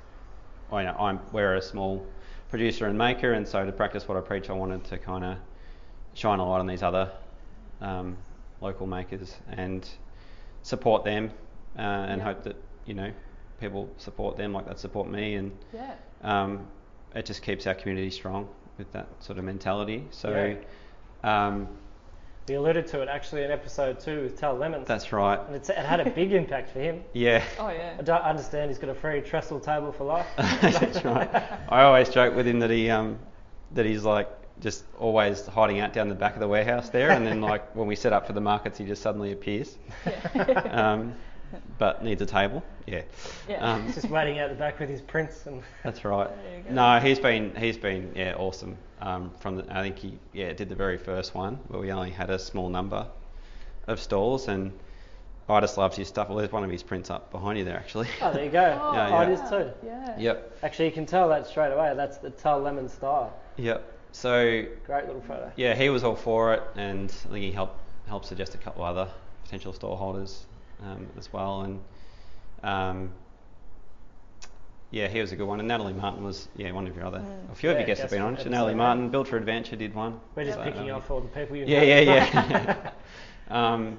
[0.70, 2.06] well, you know, I'm we're a small
[2.50, 5.38] producer and maker, and so to practice what I preach, I wanted to kind of
[6.14, 7.12] shine a light on these other
[7.82, 8.18] um,
[8.62, 9.88] local makers and
[10.64, 11.32] support them,
[11.78, 12.26] uh, and Yeah.
[12.26, 12.55] hope that
[12.86, 13.12] you know
[13.60, 15.93] people support them like that support me, and Yeah.
[16.24, 16.68] um,
[17.16, 18.47] it just keeps our community strong
[18.78, 20.05] with that sort of mentality.
[20.12, 20.55] So
[21.24, 21.68] um,
[22.47, 25.39] We alluded to it actually in episode two with Tal Lemons, that's right.
[25.45, 27.03] and it's, it had a big impact for him.
[27.14, 27.43] Yeah.
[27.60, 27.95] Oh yeah.
[27.99, 30.26] I don't understand he's got a free trestle table for life.
[30.38, 31.30] That's right.
[31.70, 33.20] I always joke with him that he um,
[33.74, 34.28] that he's like
[34.62, 37.88] just always hiding out down the back of the warehouse there, and then like when
[37.88, 40.53] we set up for the markets, he just suddenly appears, Yeah.
[40.95, 41.14] um,
[41.80, 42.64] but needs a table.
[42.86, 43.01] Yeah.
[43.47, 43.57] yeah.
[43.57, 46.28] Um, He's just waiting out the back with his prints and That's right.
[46.43, 46.74] There you go.
[46.74, 48.78] No, he's been he's been yeah awesome.
[49.01, 52.12] Um, from the, I think he yeah did the very first one where we only
[52.12, 53.07] had a small number
[53.88, 54.72] of stalls, and
[55.47, 56.28] I just loves his stuff.
[56.30, 58.10] Well, there's one of his prints up behind you there actually.
[58.22, 58.60] oh, there you go.
[58.80, 59.24] Oh, Yeah, Oh, yeah.
[59.24, 59.72] it is too.
[59.84, 60.20] Yeah.
[60.20, 60.57] Yep.
[60.62, 61.93] Actually, you can tell that straight away.
[61.95, 63.34] That's the Tal Lemon style.
[63.57, 63.93] Yep.
[64.12, 65.51] So Great little photo.
[65.55, 68.84] yeah, he was all for it, and I think he helped helped suggest a couple
[68.84, 69.07] other
[69.43, 70.45] potential stall holders
[70.84, 71.80] um, as well, and
[72.64, 73.12] um,
[74.91, 75.60] yeah, he was a good one.
[75.60, 77.51] And Natalie Martin was yeah one of your other Mm.
[77.51, 78.34] a few of your guests have been on.
[78.34, 78.78] Natalie yeah.
[78.78, 80.20] Martin, Build for Adventure did one.
[80.36, 81.86] We're just So, picking um, off all the people you Yeah, know.
[81.86, 82.91] yeah, yeah.
[83.49, 83.97] um,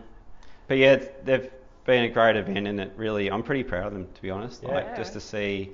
[0.66, 1.50] but yeah, it's- they've
[1.84, 4.62] been a great event, and it really, I'm pretty proud of them to be honest.
[4.62, 4.74] Yeah.
[4.74, 5.70] Like just to see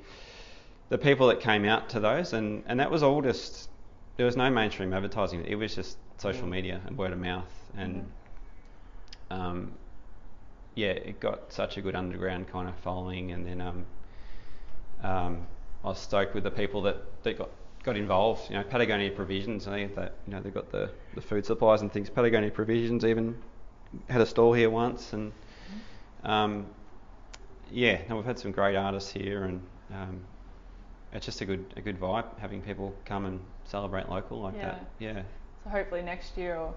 [0.90, 3.70] the people that came out to those, and and that was all just
[4.16, 5.44] there was no mainstream advertising.
[5.46, 8.06] It was just social media and word of mouth, and
[9.30, 9.72] um,
[10.74, 13.86] yeah, it got such a good underground kind of following, and then um,
[15.02, 15.46] um,
[15.84, 17.50] I was stoked with the people that, that got
[17.82, 18.50] got involved.
[18.50, 21.82] You know, Patagonia Provisions, I think that you know they've got the, the food supplies
[21.82, 22.08] and things.
[22.08, 23.36] Patagonia Provisions even
[24.08, 25.32] had a stall here once, and
[26.24, 26.66] um,
[27.70, 29.60] yeah, no, we've had some great artists here, and
[29.92, 30.20] um,
[31.12, 34.84] it's just a good a good vibe having people come and celebrate local like that.
[34.98, 35.22] Yeah.
[35.64, 36.74] So hopefully next year or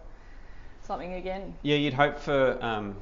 [0.82, 1.56] something again.
[1.62, 2.64] Yeah, you'd hope for.
[2.64, 2.96] Um,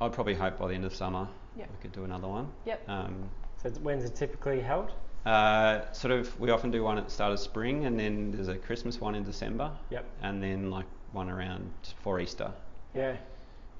[0.00, 1.68] I'd probably hope by the end of summer Yep.
[1.70, 2.48] we could do another one.
[2.66, 2.88] Yep.
[2.88, 3.30] Um,
[3.62, 4.92] So when's it typically held?
[5.24, 8.48] Uh, sort of, we often do one at the start of spring, and then there's
[8.48, 10.04] a Christmas one in December, Yep.
[10.22, 11.70] and then like one around
[12.02, 12.50] for Easter.
[12.94, 13.16] Yeah.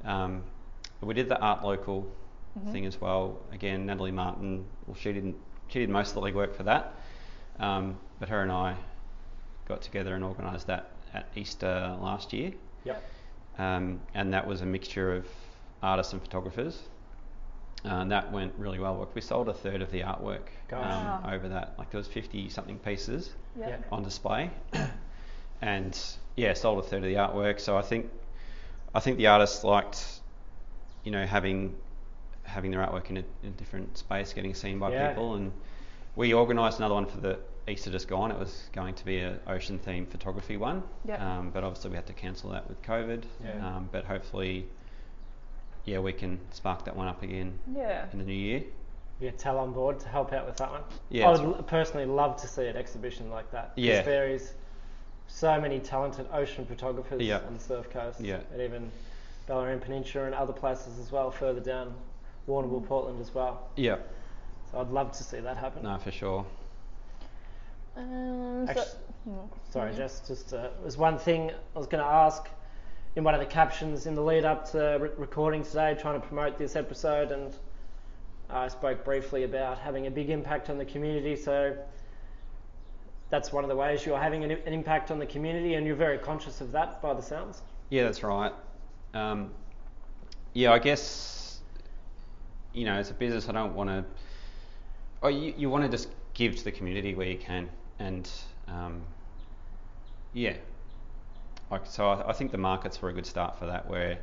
[0.04, 0.42] Um,
[1.02, 2.06] we did the art local
[2.58, 2.72] Mhm.
[2.72, 3.36] thing as well.
[3.52, 4.64] Again, Natalie Martin.
[4.86, 5.36] Well, she didn't.
[5.68, 6.94] She did most of the legwork for that,
[7.58, 8.76] um, but her and I
[9.66, 12.52] got together and organised that at Easter last year,
[12.84, 13.02] Yep.
[13.58, 15.26] um, and that was a mixture of
[15.82, 16.82] artists and photographers.
[17.84, 19.06] Uh, and that went really well.
[19.14, 20.90] We sold a third of the artwork Gosh.
[20.92, 21.30] um, Wow.
[21.34, 21.74] over that.
[21.78, 23.68] Like there was 50 something pieces Yeah.
[23.68, 23.76] Yeah.
[23.92, 24.50] on display,
[25.60, 25.98] and
[26.36, 27.60] yeah, sold a third of the artwork.
[27.60, 28.10] So I think
[28.94, 30.20] I think the artists liked,
[31.04, 31.76] you know, having
[32.44, 35.08] having their artwork in a, in a different space, getting seen by Yeah.
[35.08, 35.52] people, and
[36.16, 38.30] we organised another one for the Easter just gone.
[38.30, 41.20] It was going to be an ocean themed photography one, Yep.
[41.20, 43.24] um, but obviously we had to cancel that with COVID.
[43.42, 43.66] Yeah.
[43.76, 44.66] Um, but hopefully,
[45.84, 48.06] yeah, we can spark that one up again Yeah.
[48.12, 48.60] in the new year.
[49.20, 50.82] You get Tal on board to help out with that one.
[51.08, 53.72] Yeah, I would l- personally love to see an exhibition like that.
[53.76, 54.02] Yeah.
[54.02, 54.52] There is
[55.26, 57.40] so many talented ocean photographers Yeah.
[57.46, 58.20] on the surf coast.
[58.20, 58.40] Yeah.
[58.52, 58.90] And even
[59.48, 61.94] Bellarine Peninsula and other places as well, further down
[62.48, 63.68] Warrnambool, Portland as well.
[63.76, 63.96] Yeah,
[64.70, 65.82] So I'd love to see that happen.
[65.84, 66.44] no, for sure.
[67.96, 69.36] Um, so, Actu- hmm,
[69.70, 69.96] Sorry, mhm.
[69.96, 72.48] Jess, just uh, was one thing I was going to ask
[73.16, 76.26] in one of the captions in the lead up to re- recording today, trying to
[76.26, 77.54] promote this episode, and
[78.50, 81.36] I spoke briefly about having a big impact on the community.
[81.36, 81.76] So
[83.30, 85.96] that's one of the ways you're having an, an impact on the community, and you're
[85.96, 87.62] very conscious of that by the sounds.
[87.90, 88.52] Yeah, that's right.
[89.12, 89.52] Um,
[90.52, 91.60] yeah, I guess
[92.72, 94.04] you know, as a business, I don't want to.
[95.22, 98.30] Oh, you, you want to just give to the community where you can, and
[98.68, 99.02] um,
[100.32, 100.54] yeah,
[101.70, 102.08] like so.
[102.08, 103.88] I, I think the markets were a good start for that.
[103.88, 104.18] Where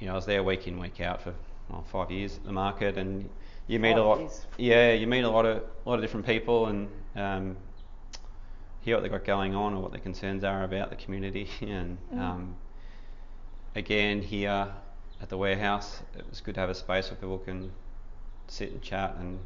[0.00, 1.34] you know, I was there week in, week out for
[1.68, 3.28] well, five years at the market, and
[3.66, 4.20] you meet a lot.
[4.20, 4.46] years.
[4.56, 7.56] Yeah, you meet a lot of a lot of different people, and um,
[8.82, 11.48] hear what they've got going on or what their concerns are about the community.
[11.62, 12.20] And Mm.
[12.20, 12.56] um,
[13.74, 14.68] again, here
[15.20, 17.70] at the warehouse, it was good to have a space where people can
[18.46, 19.38] sit and chat, and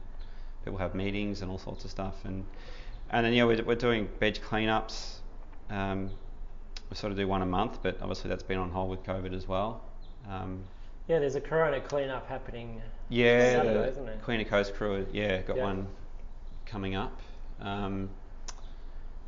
[0.64, 2.14] people have meetings and all sorts of stuff.
[2.24, 2.44] And
[3.12, 5.16] and then yeah, we're, we're doing veg cleanups.
[5.70, 6.10] Um,
[6.90, 9.34] we sort of do one a month, but obviously that's been on hold with COVID
[9.34, 9.82] as well.
[10.28, 10.62] Um,
[11.08, 12.80] Yeah, there's a Corona cleanup happening.
[13.08, 14.22] yeah, Saturday, the isn't it?
[14.22, 15.64] Queen of Coast crew, yeah, got Yeah.
[15.64, 15.86] one
[16.66, 17.18] coming up.
[17.60, 18.08] Um,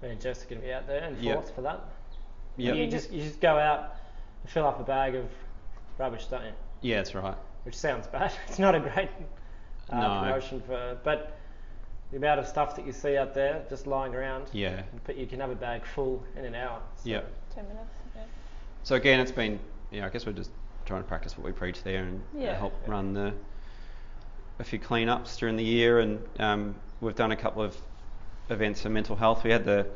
[0.03, 1.55] and Jess are going to be out there and Yep.
[1.55, 1.81] for that.
[2.57, 2.77] Yep.
[2.77, 3.97] You just you just go out
[4.43, 5.27] and fill up a bag of
[5.99, 6.53] rubbish, don't you?
[6.83, 7.37] yeah, that's right.
[7.65, 8.33] which sounds bad.
[8.49, 9.09] It's not a great
[9.91, 10.21] uh, No.
[10.21, 11.39] promotion for, but
[12.15, 14.83] the amount of stuff that you see out there just lying around, Yeah.
[15.05, 16.81] but you can have a bag full in an hour.
[16.95, 17.23] So, Yeah.
[17.53, 17.91] Ten minutes.
[18.15, 18.23] Yeah.
[18.85, 19.59] So again, it's been,
[19.91, 20.53] you know, I guess we're just
[20.87, 22.55] trying to practice what we preach there and Yeah.
[22.55, 22.91] help Yeah.
[22.93, 23.35] run the
[24.61, 27.77] a few cleanups during the year, and um, we've done a couple of
[28.49, 29.43] events for mental health.
[29.43, 29.89] We had the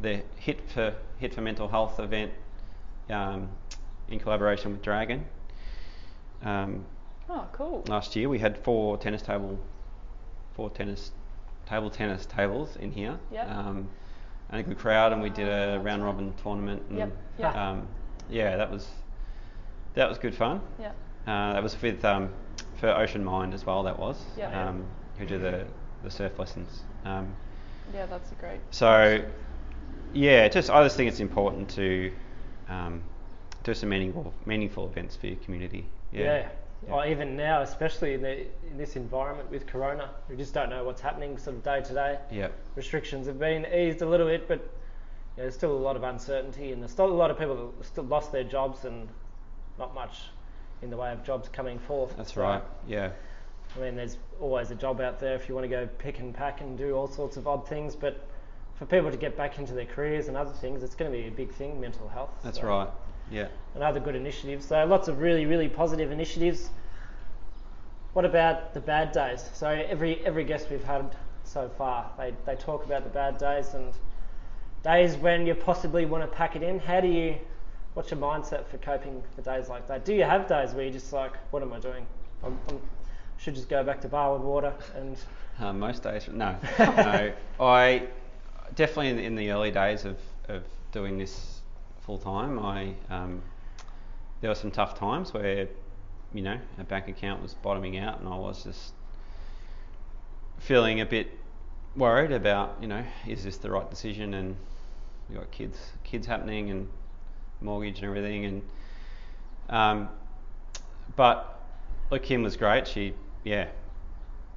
[0.00, 2.32] the hit for hit for mental health event
[3.10, 3.50] um,
[4.08, 5.26] in collaboration with Dragon.
[6.42, 6.86] Um,
[7.28, 7.84] Oh, cool.
[7.88, 9.58] last year we had four tennis table,
[10.54, 11.12] four tennis
[11.68, 13.50] table tennis tables in here, Yep.
[13.50, 13.88] um,
[14.50, 16.82] and a good crowd, and we did a round robin tournament.
[16.88, 17.56] And, Yep, yep.
[17.56, 17.86] Um,
[18.30, 18.88] yeah, that was
[19.94, 20.60] that was good fun.
[20.80, 20.92] Yeah.
[21.26, 22.30] Uh, that was with um,
[22.76, 23.82] for Ocean Mind as well.
[23.82, 24.54] That was Yep.
[24.54, 24.84] um,
[25.18, 25.64] who do the
[26.02, 26.82] the surf lessons.
[27.04, 27.34] Um,
[27.94, 28.60] Yeah, that's a great.
[28.70, 29.22] so
[30.12, 32.12] yeah, just I just think it's important to
[32.68, 33.02] um,
[33.64, 35.86] do some meaningful meaningful events for your community.
[36.12, 36.22] yeah.
[36.22, 36.48] Yeah.
[36.88, 40.70] Or oh, even now, especially in, the, in this environment with Corona, we just don't
[40.70, 42.18] know what's happening sort of day to day.
[42.30, 42.48] Yeah.
[42.76, 44.62] Restrictions have been eased a little bit, but you
[45.38, 47.86] know, there's still a lot of uncertainty, and there's still a lot of people that
[47.86, 49.08] still lost their jobs, and
[49.78, 50.16] not much
[50.82, 52.16] in the way of jobs coming forth.
[52.16, 52.62] That's So, right.
[52.86, 53.10] Yeah.
[53.76, 56.32] I mean, there's always a job out there if you want to go pick and
[56.32, 57.96] pack and do all sorts of odd things.
[57.96, 58.26] But
[58.76, 61.26] for people to get back into their careers and other things, it's going to be
[61.26, 62.30] a big thing, mental health.
[62.44, 62.88] That's So, right.
[63.30, 63.48] Yeah.
[63.74, 64.66] And other good initiatives.
[64.66, 66.70] So lots of really, really positive initiatives.
[68.12, 69.44] What about the bad days?
[69.52, 71.14] So every every guest we've had
[71.44, 73.92] so far, they, they talk about the bad days and
[74.82, 76.78] days when you possibly want to pack it in.
[76.78, 77.36] How do you?
[77.94, 80.04] What's your mindset for coping for days like that?
[80.04, 82.06] Do you have days where you're just like, what am I doing?
[82.42, 82.80] I'm, I'm
[83.38, 85.16] should just go back to Barwon Water and
[85.58, 87.32] Uh, most days, no, no.
[87.60, 88.06] I
[88.74, 90.18] definitely in, in the early days of,
[90.48, 90.62] of
[90.92, 91.55] doing this
[92.06, 93.42] full time, I um,
[94.40, 95.68] there were some tough times where
[96.32, 98.94] you know a bank account was bottoming out, and I was just
[100.58, 101.30] feeling a bit
[101.96, 104.56] worried about you know is this the right decision, and
[105.28, 106.88] we got kids kids happening and
[107.60, 108.62] mortgage and everything, and
[109.68, 110.08] um,
[111.16, 111.60] but
[112.10, 112.86] look, Kim was great.
[112.86, 113.68] She yeah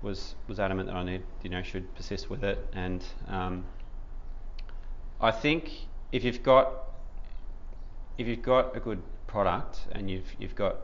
[0.04, 3.66] was was adamant that I need you know should persist with it, and um,
[5.20, 5.72] I think
[6.12, 6.89] if you've got
[8.20, 10.76] if you've got a good product and you've you've got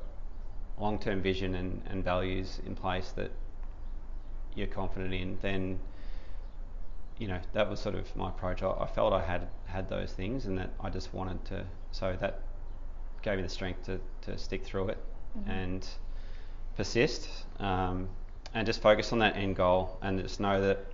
[0.79, 3.29] long term vision and, and values in place that
[4.55, 5.77] you're confident in, then
[7.17, 8.63] you know that was sort of my approach.
[8.63, 11.65] I, I, felt I had had those things, and that I just wanted to.
[11.91, 12.39] So that
[13.21, 14.97] gave me the strength to, to stick through it
[15.37, 15.51] mm-hmm.
[15.51, 15.87] and
[16.77, 17.27] persist,
[17.59, 18.07] um,
[18.53, 20.85] and just focus on that end goal, and just know that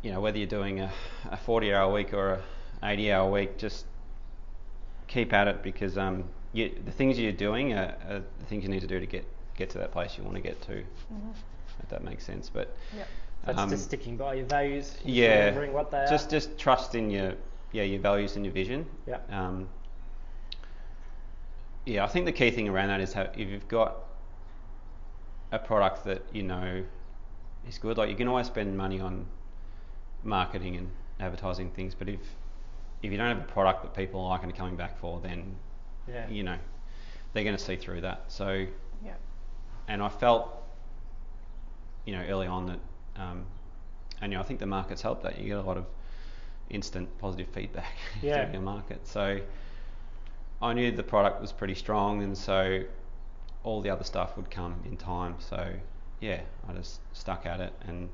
[0.00, 0.90] you know whether you're doing a,
[1.30, 2.42] a 40 hour week or a
[2.82, 3.84] 80 hour week, just
[5.06, 8.70] keep at it because um, you, the things you're doing are, are, the things you
[8.70, 9.26] need to do to get
[9.56, 10.72] get to that place you want to get to.
[10.72, 11.30] Mm-hmm.
[11.82, 12.76] If that makes sense, but.
[12.96, 13.08] Yep
[13.44, 14.96] that's um, just sticking by your values.
[15.04, 15.54] Yeah.
[15.68, 16.30] what they just, are.
[16.30, 17.34] Just trust in your
[17.72, 18.86] yeah your values and your vision.
[19.06, 19.18] Yeah.
[19.30, 19.68] Um,
[21.84, 23.96] yeah, I think the key thing around that is how if you've got
[25.52, 26.82] a product that you know
[27.68, 29.26] is good, like you can always spend money on
[30.22, 30.90] marketing and
[31.20, 32.20] advertising things, but if
[33.04, 35.56] if you don't have a product that people like and are coming back for, then
[36.08, 36.28] yeah.
[36.28, 36.56] you know
[37.32, 38.24] they're going to see through that.
[38.28, 38.66] So,
[39.04, 39.14] yeah.
[39.88, 40.62] And I felt,
[42.06, 42.78] you know, early on that
[43.16, 43.44] um,
[44.20, 45.38] and you know, I think the market's helped that.
[45.38, 45.86] You get a lot of
[46.70, 47.92] instant positive feedback
[48.22, 48.50] yeah.
[48.50, 49.06] your market.
[49.06, 49.40] So
[50.62, 52.82] I knew the product was pretty strong, and so
[53.62, 55.36] all the other stuff would come in time.
[55.40, 55.72] So
[56.20, 58.08] yeah, I just stuck at it, and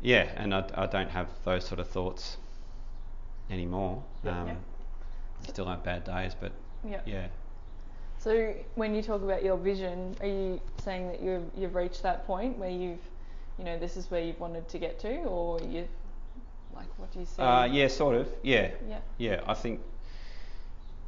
[0.00, 2.38] yeah, and I, I don't have those sort of thoughts
[3.52, 4.02] anymore.
[4.26, 4.56] Um.
[5.48, 6.52] Still have bad days, but
[6.84, 7.26] yeah.
[8.18, 12.26] So when you talk about your vision, are you saying that you've you've reached that
[12.26, 13.00] point where you've
[13.58, 15.86] you know, this is where you've wanted to get to, or you,
[16.74, 17.42] like, what do you see?
[17.42, 18.28] Uh, yeah, sort of.
[18.42, 18.70] Yeah.
[18.88, 18.98] Yeah.
[19.18, 19.80] Yeah, I think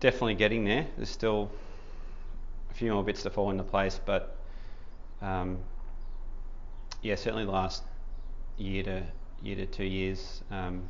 [0.01, 0.87] definitely getting there.
[0.97, 1.51] There's still
[2.71, 4.37] a few more bits to fall into place, but
[5.23, 5.59] um,
[7.03, 7.83] yeah, certainly the last
[8.59, 9.03] year to
[9.43, 10.89] year to two years, um,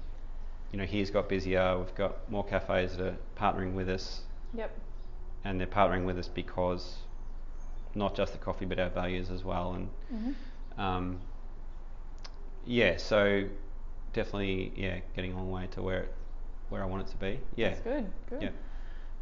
[0.74, 1.78] you know, he's got busier.
[1.78, 4.22] We've got more cafes that are partnering with us.
[4.54, 4.76] Yep.
[5.44, 6.96] And they're partnering with us because
[7.94, 9.74] not just the coffee, but our values as well.
[9.74, 10.80] And mm-hmm.
[10.80, 11.20] um,
[12.66, 13.44] yeah, so
[14.14, 16.14] definitely, yeah, getting a long way to where it,
[16.70, 17.38] where I want it to be.
[17.54, 17.68] Yeah.
[17.68, 18.10] That's good.
[18.30, 18.42] Good.
[18.42, 18.48] Yeah.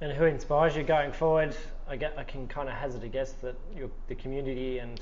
[0.01, 1.55] And who inspires you going forward?
[1.87, 4.99] I get, I can kind of hazard a guess that your, the community and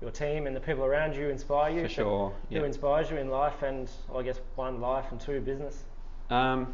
[0.00, 1.82] your team and the people around you inspire you.
[1.82, 2.32] For sure.
[2.50, 5.84] Who inspires you in life and I guess one life and two business?
[6.30, 6.72] Um,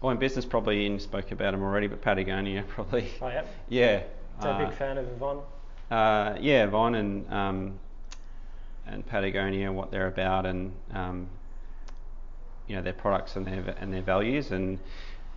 [0.00, 3.08] well, in business probably you spoke about them already, but Patagonia probably.
[3.20, 3.44] Oh yeah.
[3.68, 4.02] Yeah.
[4.40, 5.42] So uh, a big fan of Yvon.
[5.90, 7.78] Uh, yeah, Yvon and um,
[8.86, 11.28] and Patagonia, what they're about, and um,
[12.66, 14.78] you know their products and their and their values, and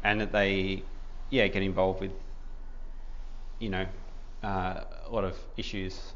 [0.03, 0.83] and that they
[1.29, 2.11] yeah get involved with
[3.59, 3.85] you know
[4.43, 6.13] uh, a lot of issues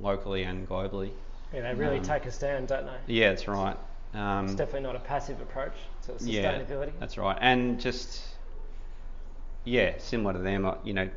[0.00, 1.10] locally and globally.
[1.52, 3.14] Yeah, they really um, take a stand, don't they?
[3.14, 3.76] Yeah, that's right.
[4.14, 6.86] Um, it's definitely not a passive approach to sustainability.
[6.86, 8.22] Yeah, that's right, and just
[9.64, 11.08] yeah, similar to them, you know,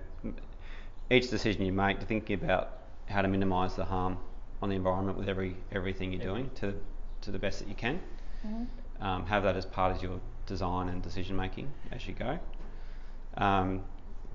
[1.10, 2.78] each decision you make, to thinking about
[3.08, 4.18] how to minimise the harm
[4.62, 6.74] on the environment with every everything you're doing to
[7.22, 8.02] to the best that you can.
[8.46, 9.04] Mm-hmm.
[9.04, 12.40] Um, have that as part of your design and decision making as you go.
[13.38, 13.84] Um,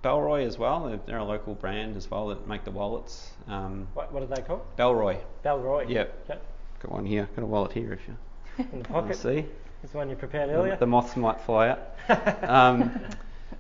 [0.07, 1.01] Bellroy as well.
[1.05, 3.33] They're, a local brand as well that make the wallets.
[3.49, 4.63] Um, what, what are they called?
[4.77, 5.19] Bellroy.
[5.45, 5.89] Bellroy.
[5.89, 6.27] Yep.
[6.29, 6.47] yep.
[6.81, 7.29] Got one here.
[7.35, 8.17] Got a wallet here if you
[8.73, 9.17] in the pocket.
[9.17, 9.45] See.
[9.83, 10.75] This one you prepared earlier.
[10.75, 12.45] The, the moths might fly out.
[12.49, 13.01] um,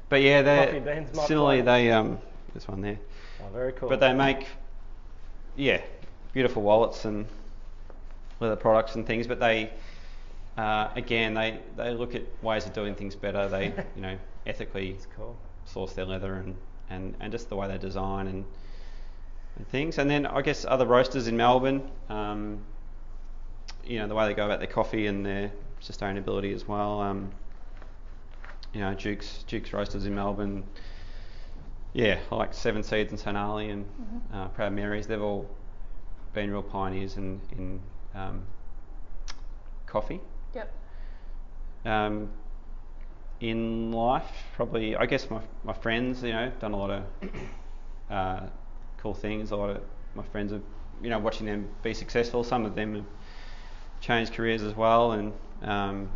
[0.09, 2.21] but yeah, they similarly they um,
[2.55, 2.99] this one there.
[3.41, 3.89] Oh, very cool.
[3.89, 4.47] But they make
[5.57, 5.81] yeah
[6.33, 7.27] beautiful wallets and
[8.39, 9.73] leather products and things, but they,
[10.57, 13.49] uh, again, they, they look at ways of doing things better.
[13.49, 13.67] They,
[13.97, 14.17] you know,
[14.47, 15.37] ethically it's cool.
[15.67, 16.57] Source their leather and,
[16.91, 18.45] and, and just the way they design and,
[19.57, 19.99] and things.
[19.99, 22.59] And then I guess other roasters in Melbourne, um,
[23.85, 25.53] you know, the way they go about their coffee and their
[25.83, 27.01] sustainability as well.
[27.01, 27.31] Um,
[28.73, 30.65] you know, Duke's Duke's Roasters in Melbourne.
[31.95, 34.37] Yeah, like Seven Seeds and St Ali and mm-hmm.
[34.37, 35.07] uh, Proud Marys.
[35.07, 35.49] They've all
[36.35, 37.81] been real pioneers in, in
[38.15, 38.43] um,
[39.87, 40.21] coffee.
[40.55, 40.73] Yep.
[41.87, 42.29] Um,
[43.41, 47.05] in life, probably, I guess my, my friends, you know, done a lot of
[48.11, 48.41] uh,
[48.99, 49.51] cool things.
[49.51, 49.83] A lot of
[50.15, 50.63] my friends have,
[51.03, 52.43] you know, watching them be successful.
[52.43, 53.05] Some of them have
[54.01, 55.13] changed careers as well.
[55.13, 55.33] And
[55.63, 56.09] um,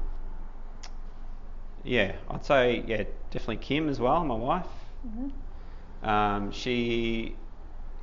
[1.85, 4.67] yeah, I'd say, yeah, definitely Kim as well, my wife.
[5.07, 6.09] Mm-hmm.
[6.09, 7.37] Um, she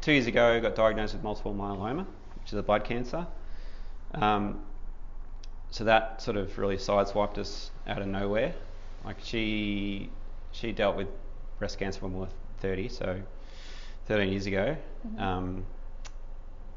[0.01, 2.05] two years ago, got diagnosed with multiple myeloma,
[2.41, 3.25] which is a blood cancer.
[4.13, 4.61] Um,
[5.71, 8.53] so that sort of really sideswiped us out of nowhere.
[9.07, 10.09] Like she,
[10.51, 11.07] she dealt with
[11.59, 12.27] breast cancer when we were
[12.59, 13.21] 30, so
[14.07, 14.75] 13 years ago.
[15.07, 15.21] Mm-hmm.
[15.21, 15.65] Um,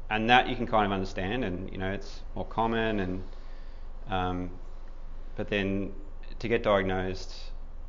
[0.09, 3.23] and that you can kind of understand, and you know it's more common, and
[4.09, 4.49] um,
[5.35, 5.91] but then
[6.39, 7.33] to get diagnosed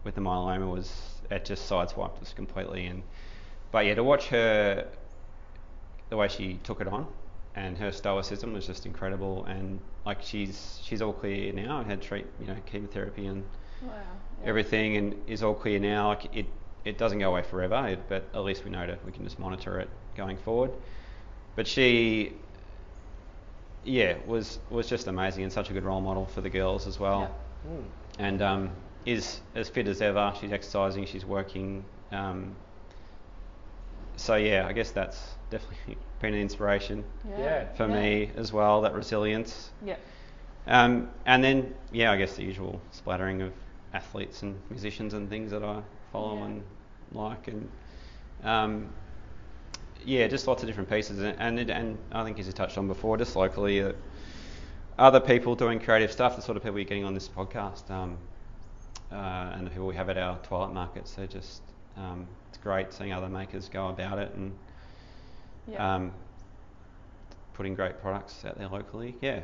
[0.05, 3.03] with the myeloma was it just sideswiped us completely, and
[3.71, 4.89] but yeah, to watch her
[6.11, 7.07] the way she took it on
[7.55, 12.27] and her stoicism was just incredible and like she's she's all clear now had treat
[12.41, 13.45] you know chemotherapy and
[13.87, 13.93] Wow.
[14.45, 16.47] everything and is all clear now like it
[16.85, 19.39] it doesn't go away forever it, but at least we know to we can just
[19.39, 20.71] monitor it going forward
[21.57, 22.33] but she
[23.85, 26.99] yeah was was just amazing and such a good role model for the girls as
[26.99, 27.21] well
[27.65, 27.73] Yeah.
[27.73, 27.85] Mm.
[28.19, 28.71] and um,
[29.07, 30.33] is as fit as ever.
[30.41, 31.85] She's exercising, she's working.
[32.13, 32.55] Um,
[34.17, 37.05] so yeah, I guess that's definitely been an inspiration
[37.39, 37.67] Yeah.
[37.75, 38.01] for yeah.
[38.01, 38.83] me as well.
[38.83, 39.97] That resilience, Yeah.
[40.67, 43.53] um, and then yeah, I guess the usual splattering of
[43.95, 45.83] athletes and musicians and things that I
[46.13, 46.45] follow Yeah.
[46.45, 46.63] and
[47.13, 47.69] like, and
[48.43, 48.89] um,
[50.05, 51.19] yeah, just lots of different pieces.
[51.19, 53.93] And and, it, and I think as you touched on before, just locally, uh,
[54.99, 58.17] other people doing creative stuff, the sort of people you're getting on this podcast, um,
[59.11, 61.07] uh, and the people we have at our twilight Market.
[61.09, 61.63] So just
[61.97, 64.53] um, it's great seeing other makers go about it and
[65.71, 65.95] Yeah.
[65.95, 66.13] um,
[67.55, 69.15] putting great products out there locally.
[69.21, 69.41] Yeah,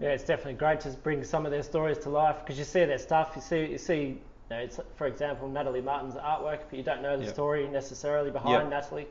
[0.00, 2.84] Yeah, it's definitely great to bring some of their stories to life because you see
[2.84, 3.32] their stuff.
[3.34, 4.18] You see, you see, you
[4.50, 7.32] know, it's, for example, Natalie Martin's artwork, but you don't know the Yep.
[7.34, 8.70] story necessarily behind Yep.
[8.70, 9.08] Natalie.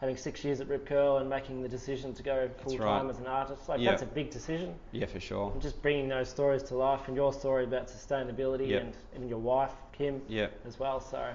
[0.00, 3.10] Having six years at Rip Curl and making the decision to go full time right.
[3.10, 3.92] as an artist, like Yep.
[3.92, 4.74] that's a big decision.
[4.92, 5.50] yeah, for sure.
[5.52, 8.82] And just bringing those stories to life, and your story about sustainability, Yep.
[8.82, 11.00] and even your wife Kim Yeah, as well.
[11.00, 11.32] So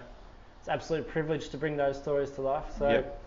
[0.59, 2.65] it's an absolute privilege to bring those stories to life.
[2.77, 3.19] So Yep.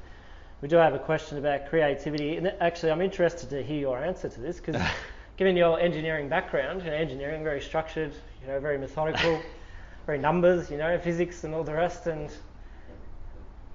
[0.63, 4.29] we do have a question about creativity, and actually, I'm interested to hear your answer
[4.29, 4.81] to this because,
[5.37, 9.41] given your engineering background, you know, engineering very structured, you know, very methodical,
[10.07, 12.31] very numbers, you know, physics and all the rest, and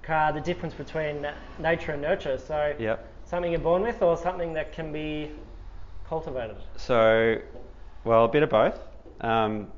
[0.08, 1.26] uh, the difference between
[1.58, 2.36] nature and nurture.
[2.38, 2.96] So yeah.
[3.24, 5.30] something you're born with, or something that can be
[6.08, 6.56] cultivated.
[6.76, 7.38] So,
[8.04, 8.78] well, a bit of both.
[9.20, 9.68] Um,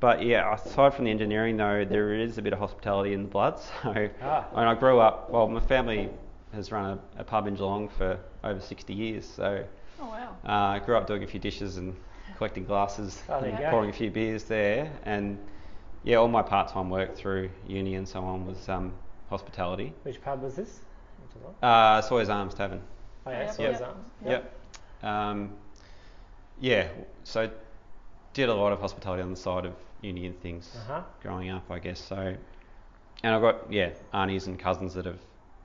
[0.00, 3.28] but yeah, aside from the engineering though, there is a bit of hospitality in the
[3.28, 3.58] blood.
[3.82, 4.44] So, Ah.
[4.54, 5.30] and I grew up.
[5.30, 6.08] Well, my family
[6.52, 9.26] has run a, a pub in Geelong for over 60 years.
[9.26, 9.64] So,
[10.00, 10.36] Oh wow.
[10.44, 11.96] uh, I grew up doing a few dishes and
[12.36, 13.64] collecting glasses, Oh, there you Yeah.
[13.66, 13.70] go.
[13.70, 15.38] pouring a few beers there, and
[16.04, 18.92] yeah, all my part-time work through uni and so on was um,
[19.28, 19.92] hospitality.
[20.04, 20.80] Which pub was this?
[21.22, 22.80] Which was Uh, Sawyer's Arms Tavern.
[23.26, 23.54] Oh, yeah, Yep.
[23.54, 23.88] Sawyer's Yep.
[23.88, 24.04] Arms.
[25.02, 25.08] Yep.
[25.10, 25.50] Um,
[26.60, 26.88] yeah,
[27.24, 27.50] so
[28.32, 31.02] did a lot of hospitality on the side of uni and things Uh-huh.
[31.22, 32.00] growing up, I guess.
[32.00, 32.34] So,
[33.24, 35.18] and I've got yeah aunties and cousins that have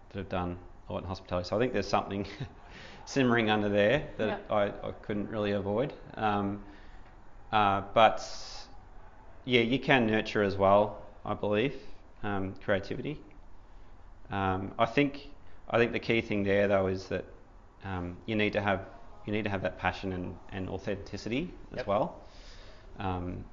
[0.10, 0.58] that have done
[0.90, 1.48] a lot in hospitality.
[1.48, 2.26] So I think there's something
[3.06, 4.56] simmering under there that Yeah.
[4.56, 5.94] I, I couldn't really avoid.
[6.16, 6.62] Um,
[7.52, 8.22] uh, but
[9.46, 11.76] yeah, you can nurture as well, I believe,
[12.24, 13.20] um, creativity.
[14.32, 15.30] Um, I think
[15.70, 17.26] I think the key thing there though is that
[17.84, 18.86] um, you need to have
[19.26, 21.88] you need to have that passion and, and authenticity as Yep.
[21.88, 22.16] well
[23.00, 23.44] um,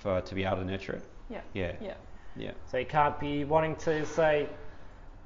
[0.00, 1.02] for to be able to nurture it.
[1.28, 1.40] Yeah.
[1.54, 1.94] Yeah, Yeah.
[2.36, 4.48] yeah, So you can't be wanting to say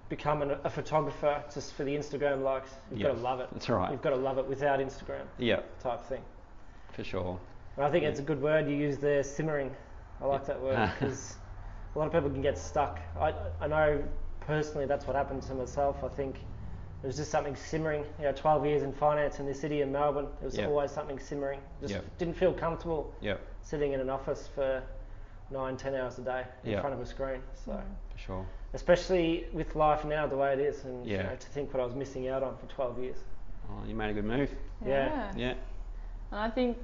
[0.09, 2.71] become an, a photographer just for the Instagram likes.
[2.91, 3.49] You've Yeah, got to love it.
[3.53, 3.91] that's right.
[3.91, 6.23] You've got to love it without Instagram yeah, type thing.
[6.93, 7.39] for sure.
[7.77, 9.75] And I think it's a good word you use there, simmering.
[10.21, 11.37] I like that word because
[11.95, 13.01] a lot of people can get stuck.
[13.19, 14.03] I, I know
[14.41, 16.05] personally that's what happened to myself.
[16.05, 16.37] I think
[17.03, 18.05] there was just something simmering.
[18.19, 20.67] You know, 12 years in finance in the city of Melbourne, there was Yeah.
[20.67, 21.61] always something simmering.
[21.81, 22.01] Just Yeah.
[22.19, 24.83] didn't feel comfortable Yeah, sitting in an office for
[25.51, 26.81] nine, ten hours a day in Yeah.
[26.81, 27.41] front of a screen.
[27.55, 27.73] So.
[28.13, 28.47] for sure.
[28.75, 31.87] Especially with life now the way it is, and you know, to think what I
[31.87, 33.17] was missing out on for 12 years.
[33.71, 34.51] Oh, you made a good move.
[34.85, 35.33] Yeah.
[35.37, 35.55] Yeah,
[36.31, 36.77] And I think,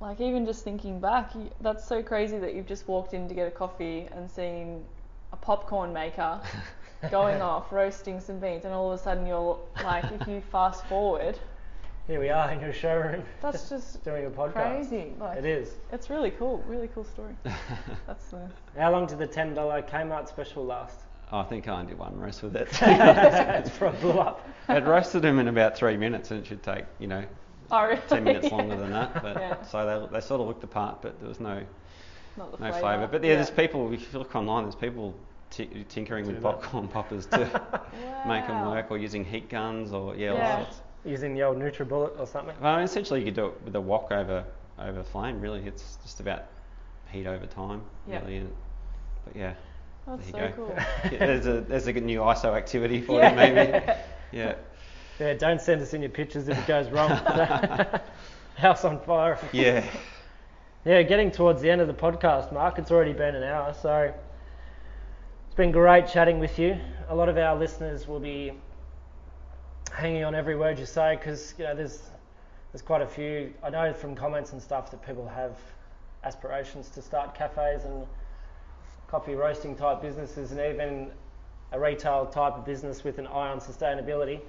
[0.00, 3.34] like, even just thinking back, you, that's so crazy that you've just walked in to
[3.34, 4.84] get a coffee and seen
[5.32, 6.40] a popcorn maker
[7.10, 10.84] going off, roasting some beans, and all of a sudden you're like, if you fast
[10.86, 11.38] forward,
[12.06, 14.52] Here we are in your showroom that's just doing a podcast.
[14.52, 15.14] crazy.
[15.18, 15.76] Like, It is.
[15.90, 17.34] It's really cool, really cool story.
[18.06, 18.50] That's the.
[18.76, 19.54] How long did the $10
[19.88, 20.98] Kmart special last?
[21.34, 22.68] Oh, I think I only did one roast with it.
[22.80, 24.46] it's probably blew up.
[24.68, 27.24] it roasted them in about three minutes, and it should take you know
[27.72, 28.00] Oh, really?
[28.06, 29.20] ten minutes longer than that.
[29.20, 29.62] But Yeah.
[29.64, 31.60] so they, they sort of looked the part, but there was no
[32.36, 32.78] the no flavour.
[32.78, 33.08] flavour.
[33.08, 33.92] But yeah, there's people.
[33.92, 35.12] If you look online, there's people
[35.50, 36.60] t- tinkering Do with that.
[36.60, 37.38] popcorn poppers to
[38.28, 40.82] make them work, or using heat guns, or yeah, all sorts.
[41.04, 42.54] Using the old NutriBullet or something.
[42.62, 44.44] Well, essentially, you could do it with a wok over
[44.78, 45.40] over flame.
[45.40, 46.44] Really, it's just about
[47.10, 47.82] heat over time.
[48.06, 48.20] Yeah.
[48.20, 48.46] Really,
[49.24, 49.54] but yeah,
[50.06, 50.66] That's so there you go.
[50.66, 50.76] cool.
[51.12, 53.30] Yeah, there's a there's a good new ISO activity for Yeah.
[53.30, 53.86] you maybe.
[54.32, 54.54] Yeah.
[55.20, 57.08] Yeah, don't send us in your pictures if it goes wrong.
[58.56, 59.38] House on fire.
[59.52, 59.84] Yeah.
[60.84, 62.78] Yeah, getting towards the end of the podcast, Mark.
[62.78, 64.12] It's already been an hour, so
[65.46, 66.76] it's been great chatting with you.
[67.08, 68.52] A lot of our listeners will be
[69.92, 72.02] hanging on every word you say because you know there's
[72.72, 73.54] there's quite a few.
[73.62, 75.56] I know from comments and stuff that people have
[76.24, 78.06] aspirations to start cafes and
[79.08, 81.10] coffee roasting type businesses and even
[81.72, 84.40] a retail type of business with an eye on sustainability.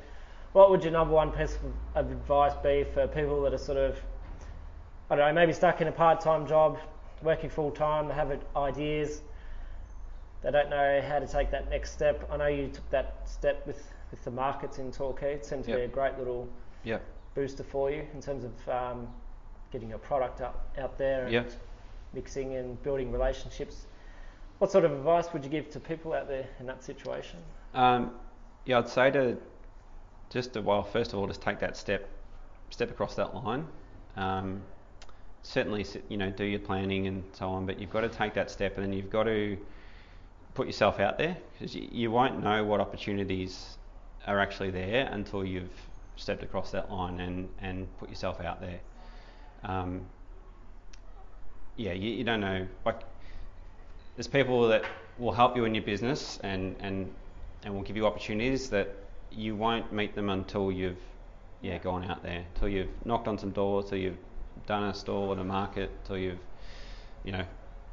[0.53, 1.57] What would your number one piece
[1.95, 3.99] of advice be for people that are sort of,
[5.09, 6.77] I don't know, maybe stuck in a part time job,
[7.21, 9.21] working full time, they have ideas,
[10.41, 12.27] they don't know how to take that next step?
[12.31, 15.33] I know you took that step with, with the markets in Torquay.
[15.33, 15.79] It seemed to Yep.
[15.79, 16.47] be a great little
[16.83, 17.01] Yep.
[17.33, 19.07] booster for you in terms of um,
[19.71, 21.51] getting your product up, out there and Yep.
[22.13, 23.87] mixing and building relationships.
[24.59, 27.39] What sort of advice would you give to people out there in that situation?
[27.73, 28.11] Um,
[28.65, 29.37] yeah, I'd say to
[30.29, 32.09] just to, well, first of all, just take that step,
[32.69, 33.67] step across that line.
[34.15, 34.61] Um,
[35.43, 38.49] certainly, you know, do your planning and so on, but you've got to take that
[38.49, 39.57] step, and then you've got to
[40.53, 43.77] put yourself out there because you, you won't know what opportunities
[44.25, 45.69] are actually there until you've
[46.15, 48.79] stepped across that line and and put yourself out there.
[49.63, 50.05] Um,
[51.75, 52.67] yeah, you, you don't know.
[52.85, 53.01] Like,
[54.15, 54.83] there's people that
[55.17, 57.13] will help you in your business and, and,
[57.63, 58.95] and will give you opportunities that
[59.31, 60.99] you won't meet them until you've
[61.61, 64.17] yeah gone out there, until you've knocked on some doors, till you've
[64.67, 66.39] done a stall at a market, till you've
[67.23, 67.43] you know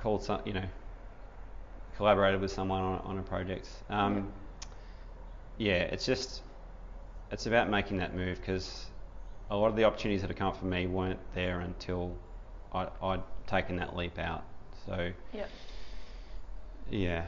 [0.00, 0.64] called some you know
[1.96, 3.68] collaborated with someone on, on a project.
[3.90, 4.32] Um,
[5.58, 6.42] yeah, it's just
[7.30, 8.86] it's about making that move because
[9.50, 12.14] a lot of the opportunities that have come up for me weren't there until
[12.72, 14.44] I, I'd taken that leap out.
[14.86, 15.48] So Yep.
[16.90, 17.24] Yeah,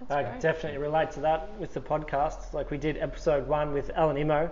[0.00, 0.40] That's I great.
[0.40, 2.52] definitely relate to that with the podcast.
[2.52, 4.50] Like we did episode one with Alan Imo,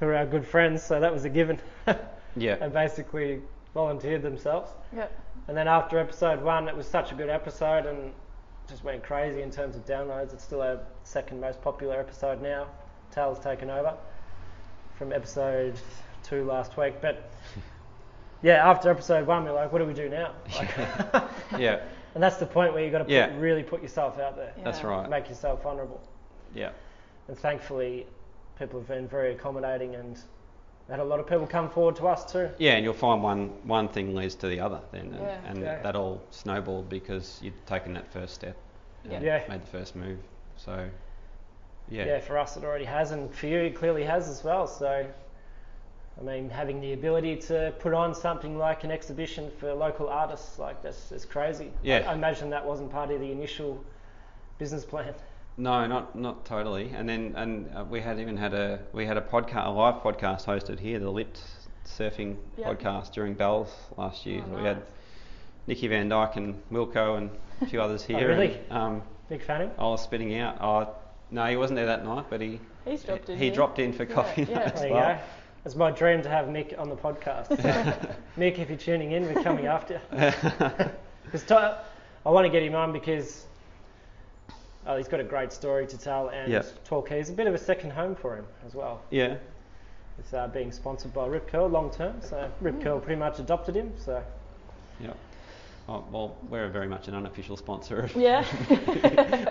[0.00, 1.58] who are our good friends, so that was a given.
[2.36, 3.40] yeah, And basically
[3.74, 4.70] volunteered themselves.
[4.94, 5.06] Yeah.
[5.48, 8.12] And then after episode one, it was such a good episode and
[8.68, 10.32] just went crazy in terms of downloads.
[10.34, 12.66] It's still our second most popular episode now.
[13.10, 13.94] Tal's taken over
[14.98, 15.74] from episode
[16.22, 17.00] two last week.
[17.00, 17.30] But
[18.42, 20.32] yeah, after episode one, we're like, what do we do now?
[20.58, 21.80] Like, yeah,
[22.14, 23.36] and that's the point where you've got to put, Yeah.
[23.38, 25.08] really put yourself out there, that's right.
[25.08, 26.00] make yourself vulnerable.
[26.54, 26.70] Yeah,
[27.28, 28.06] And thankfully,
[28.58, 30.18] people have been very accommodating and
[30.88, 32.48] had a lot of people come forward to us too.
[32.58, 35.38] yeah, and you'll find one one thing leads to the other then, and, Yeah.
[35.46, 35.82] and Yeah.
[35.82, 38.56] that all snowballed because you'd taken that first step,
[39.04, 39.42] and Yeah.
[39.48, 40.18] made the first move.
[40.56, 40.88] So
[41.90, 44.66] yeah, yeah, for us it already has, and for you it clearly has as well.
[44.66, 45.06] So,
[46.18, 50.58] I mean, having the ability to put on something like an exhibition for local artists,
[50.58, 51.70] like that's, that's crazy.
[51.82, 52.02] Yeah.
[52.06, 53.82] I, I imagine that wasn't part of the initial
[54.58, 55.14] business plan.
[55.56, 56.90] No, not not totally.
[56.94, 60.02] And then and uh, we had even had a we had a podcast, a live
[60.02, 61.40] podcast hosted here, the Lipped
[61.84, 62.80] Surfing Yep.
[62.80, 64.42] podcast during Bells last year.
[64.52, 64.86] Oh, We had nice.
[65.66, 68.18] Nikki Van Dijk and Wilko and a few others here.
[68.20, 68.54] Oh, really?
[68.70, 69.70] And, um, Big fan?
[69.78, 70.58] I was spitting out.
[70.60, 70.94] Oh,
[71.30, 73.38] no, he wasn't there that night, but he He's dropped in.
[73.38, 74.68] he dropped in for Yeah, coffee yeah.
[74.70, 75.18] There you go.
[75.64, 77.48] It's my dream to have Mick on the podcast.
[77.48, 80.32] So, Mick, if you're tuning in, we're coming after you.
[81.30, 81.50] Because
[82.24, 83.44] I want to get him on because
[84.86, 86.62] oh, he's got a great story to tell, and Yeah.
[86.86, 89.02] Torquay is a bit of a second home for him as well.
[89.10, 89.36] yeah,
[90.18, 93.76] It's uh, being sponsored by Rip Curl long term, so Rip Curl pretty much adopted
[93.76, 93.92] him.
[94.02, 94.22] So
[95.00, 95.12] yeah.
[95.86, 98.00] Oh, well, we're very much an unofficial sponsor.
[98.00, 98.42] Of Yeah.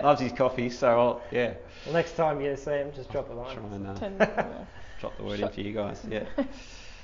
[0.02, 1.54] Loves his coffee, so I'll, yeah,
[1.84, 3.54] well, next time you see him, just drop a line.
[3.56, 4.64] try and uh, Ten- yeah.
[5.00, 6.04] Drop the word in for you guys.
[6.08, 6.24] Yeah.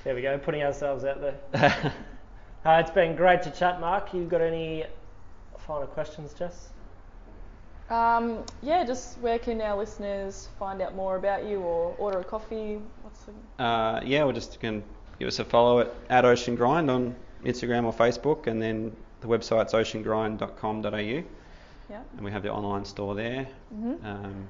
[0.03, 1.93] There we go, putting ourselves out there.
[2.65, 4.11] Uh, it's been great to chat, Mark.
[4.11, 4.85] You've got any
[5.67, 6.69] final questions, Jess?
[7.91, 12.23] Um, yeah, just where can our listeners find out more about you or order a
[12.23, 12.79] coffee?
[13.03, 13.19] What's
[13.57, 14.87] the Uh, yeah, we're just going to
[15.19, 19.27] give us a follow at, at Ocean Grind on Instagram or Facebook, and then the
[19.27, 21.23] website's oceangrind.com.au, Yeah.
[22.15, 23.47] and we have the online store there.
[23.75, 24.03] Mhm.
[24.03, 24.47] Um,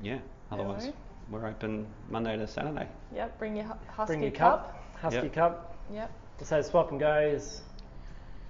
[0.00, 0.18] yeah,
[0.50, 0.94] otherwise worries.
[1.30, 2.88] We're open Monday to Saturday.
[3.14, 3.38] Yep.
[3.38, 3.64] Bring your
[3.96, 4.80] Huskee Bring your cup.
[5.00, 5.32] cup, Huskee Yep.
[5.32, 5.76] Cup.
[5.92, 6.12] Yep.
[6.42, 7.62] So swap and go is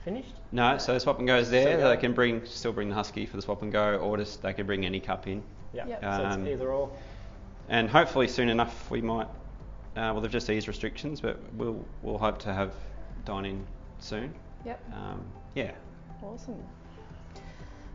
[0.04, 0.34] finished.
[0.52, 1.62] No, so swap and go is there.
[1.66, 1.88] Still go.
[1.88, 4.52] They can bring still bring the Huskee for the swap and go, or just they
[4.52, 5.42] can bring any cup in.
[5.72, 5.86] Yeah.
[5.86, 6.00] Yep.
[6.02, 6.90] So Um, it's either or.
[7.68, 9.26] And hopefully soon enough we might.
[9.96, 12.72] Uh, well, they've just eased restrictions, but we'll we'll hope to have
[13.24, 13.66] dine in
[14.00, 14.34] soon.
[14.66, 14.80] Yep.
[14.94, 15.72] Um, yeah.
[16.22, 16.62] Awesome.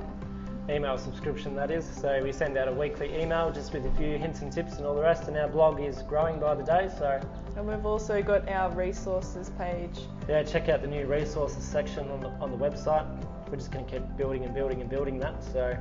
[0.68, 1.84] Email subscription, that is.
[1.84, 4.86] So we send out a weekly email just with a few hints and tips and
[4.86, 5.28] all the rest.
[5.28, 6.90] And our blog is growing by the day.
[6.98, 7.20] So
[7.56, 10.00] And we've also got our resources page.
[10.28, 13.06] yeah, check out the new resources section on the, on the website.
[13.50, 15.42] We're just going to keep building and building and building that.
[15.52, 15.76] So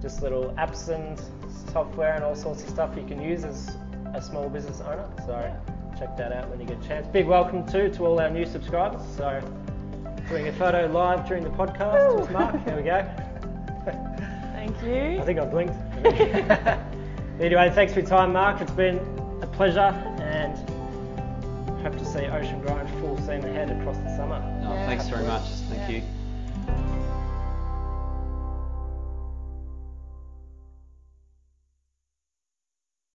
[0.00, 1.18] just little apps and
[1.72, 3.76] software and all sorts of stuff you can use as
[4.14, 5.08] a small business owner.
[5.26, 5.54] So
[5.98, 7.06] check that out when you get a chance.
[7.08, 9.00] Big welcome too to all our new subscribers.
[9.16, 9.40] So
[10.28, 12.62] doing a photo live during the podcast with Mark.
[12.66, 13.08] There we go.
[14.52, 15.18] Thank you.
[15.20, 15.74] I think I blinked.
[17.40, 18.60] anyway, thanks for your time, Mark.
[18.60, 18.98] It's been
[19.40, 19.80] a pleasure
[20.20, 20.58] and
[21.80, 24.40] hope to see Ocean Grind full steam ahead across the summer.
[24.64, 24.86] Oh, Yeah.
[24.86, 25.42] thanks very much.
[25.70, 25.96] Thank Yeah.
[25.96, 26.02] you.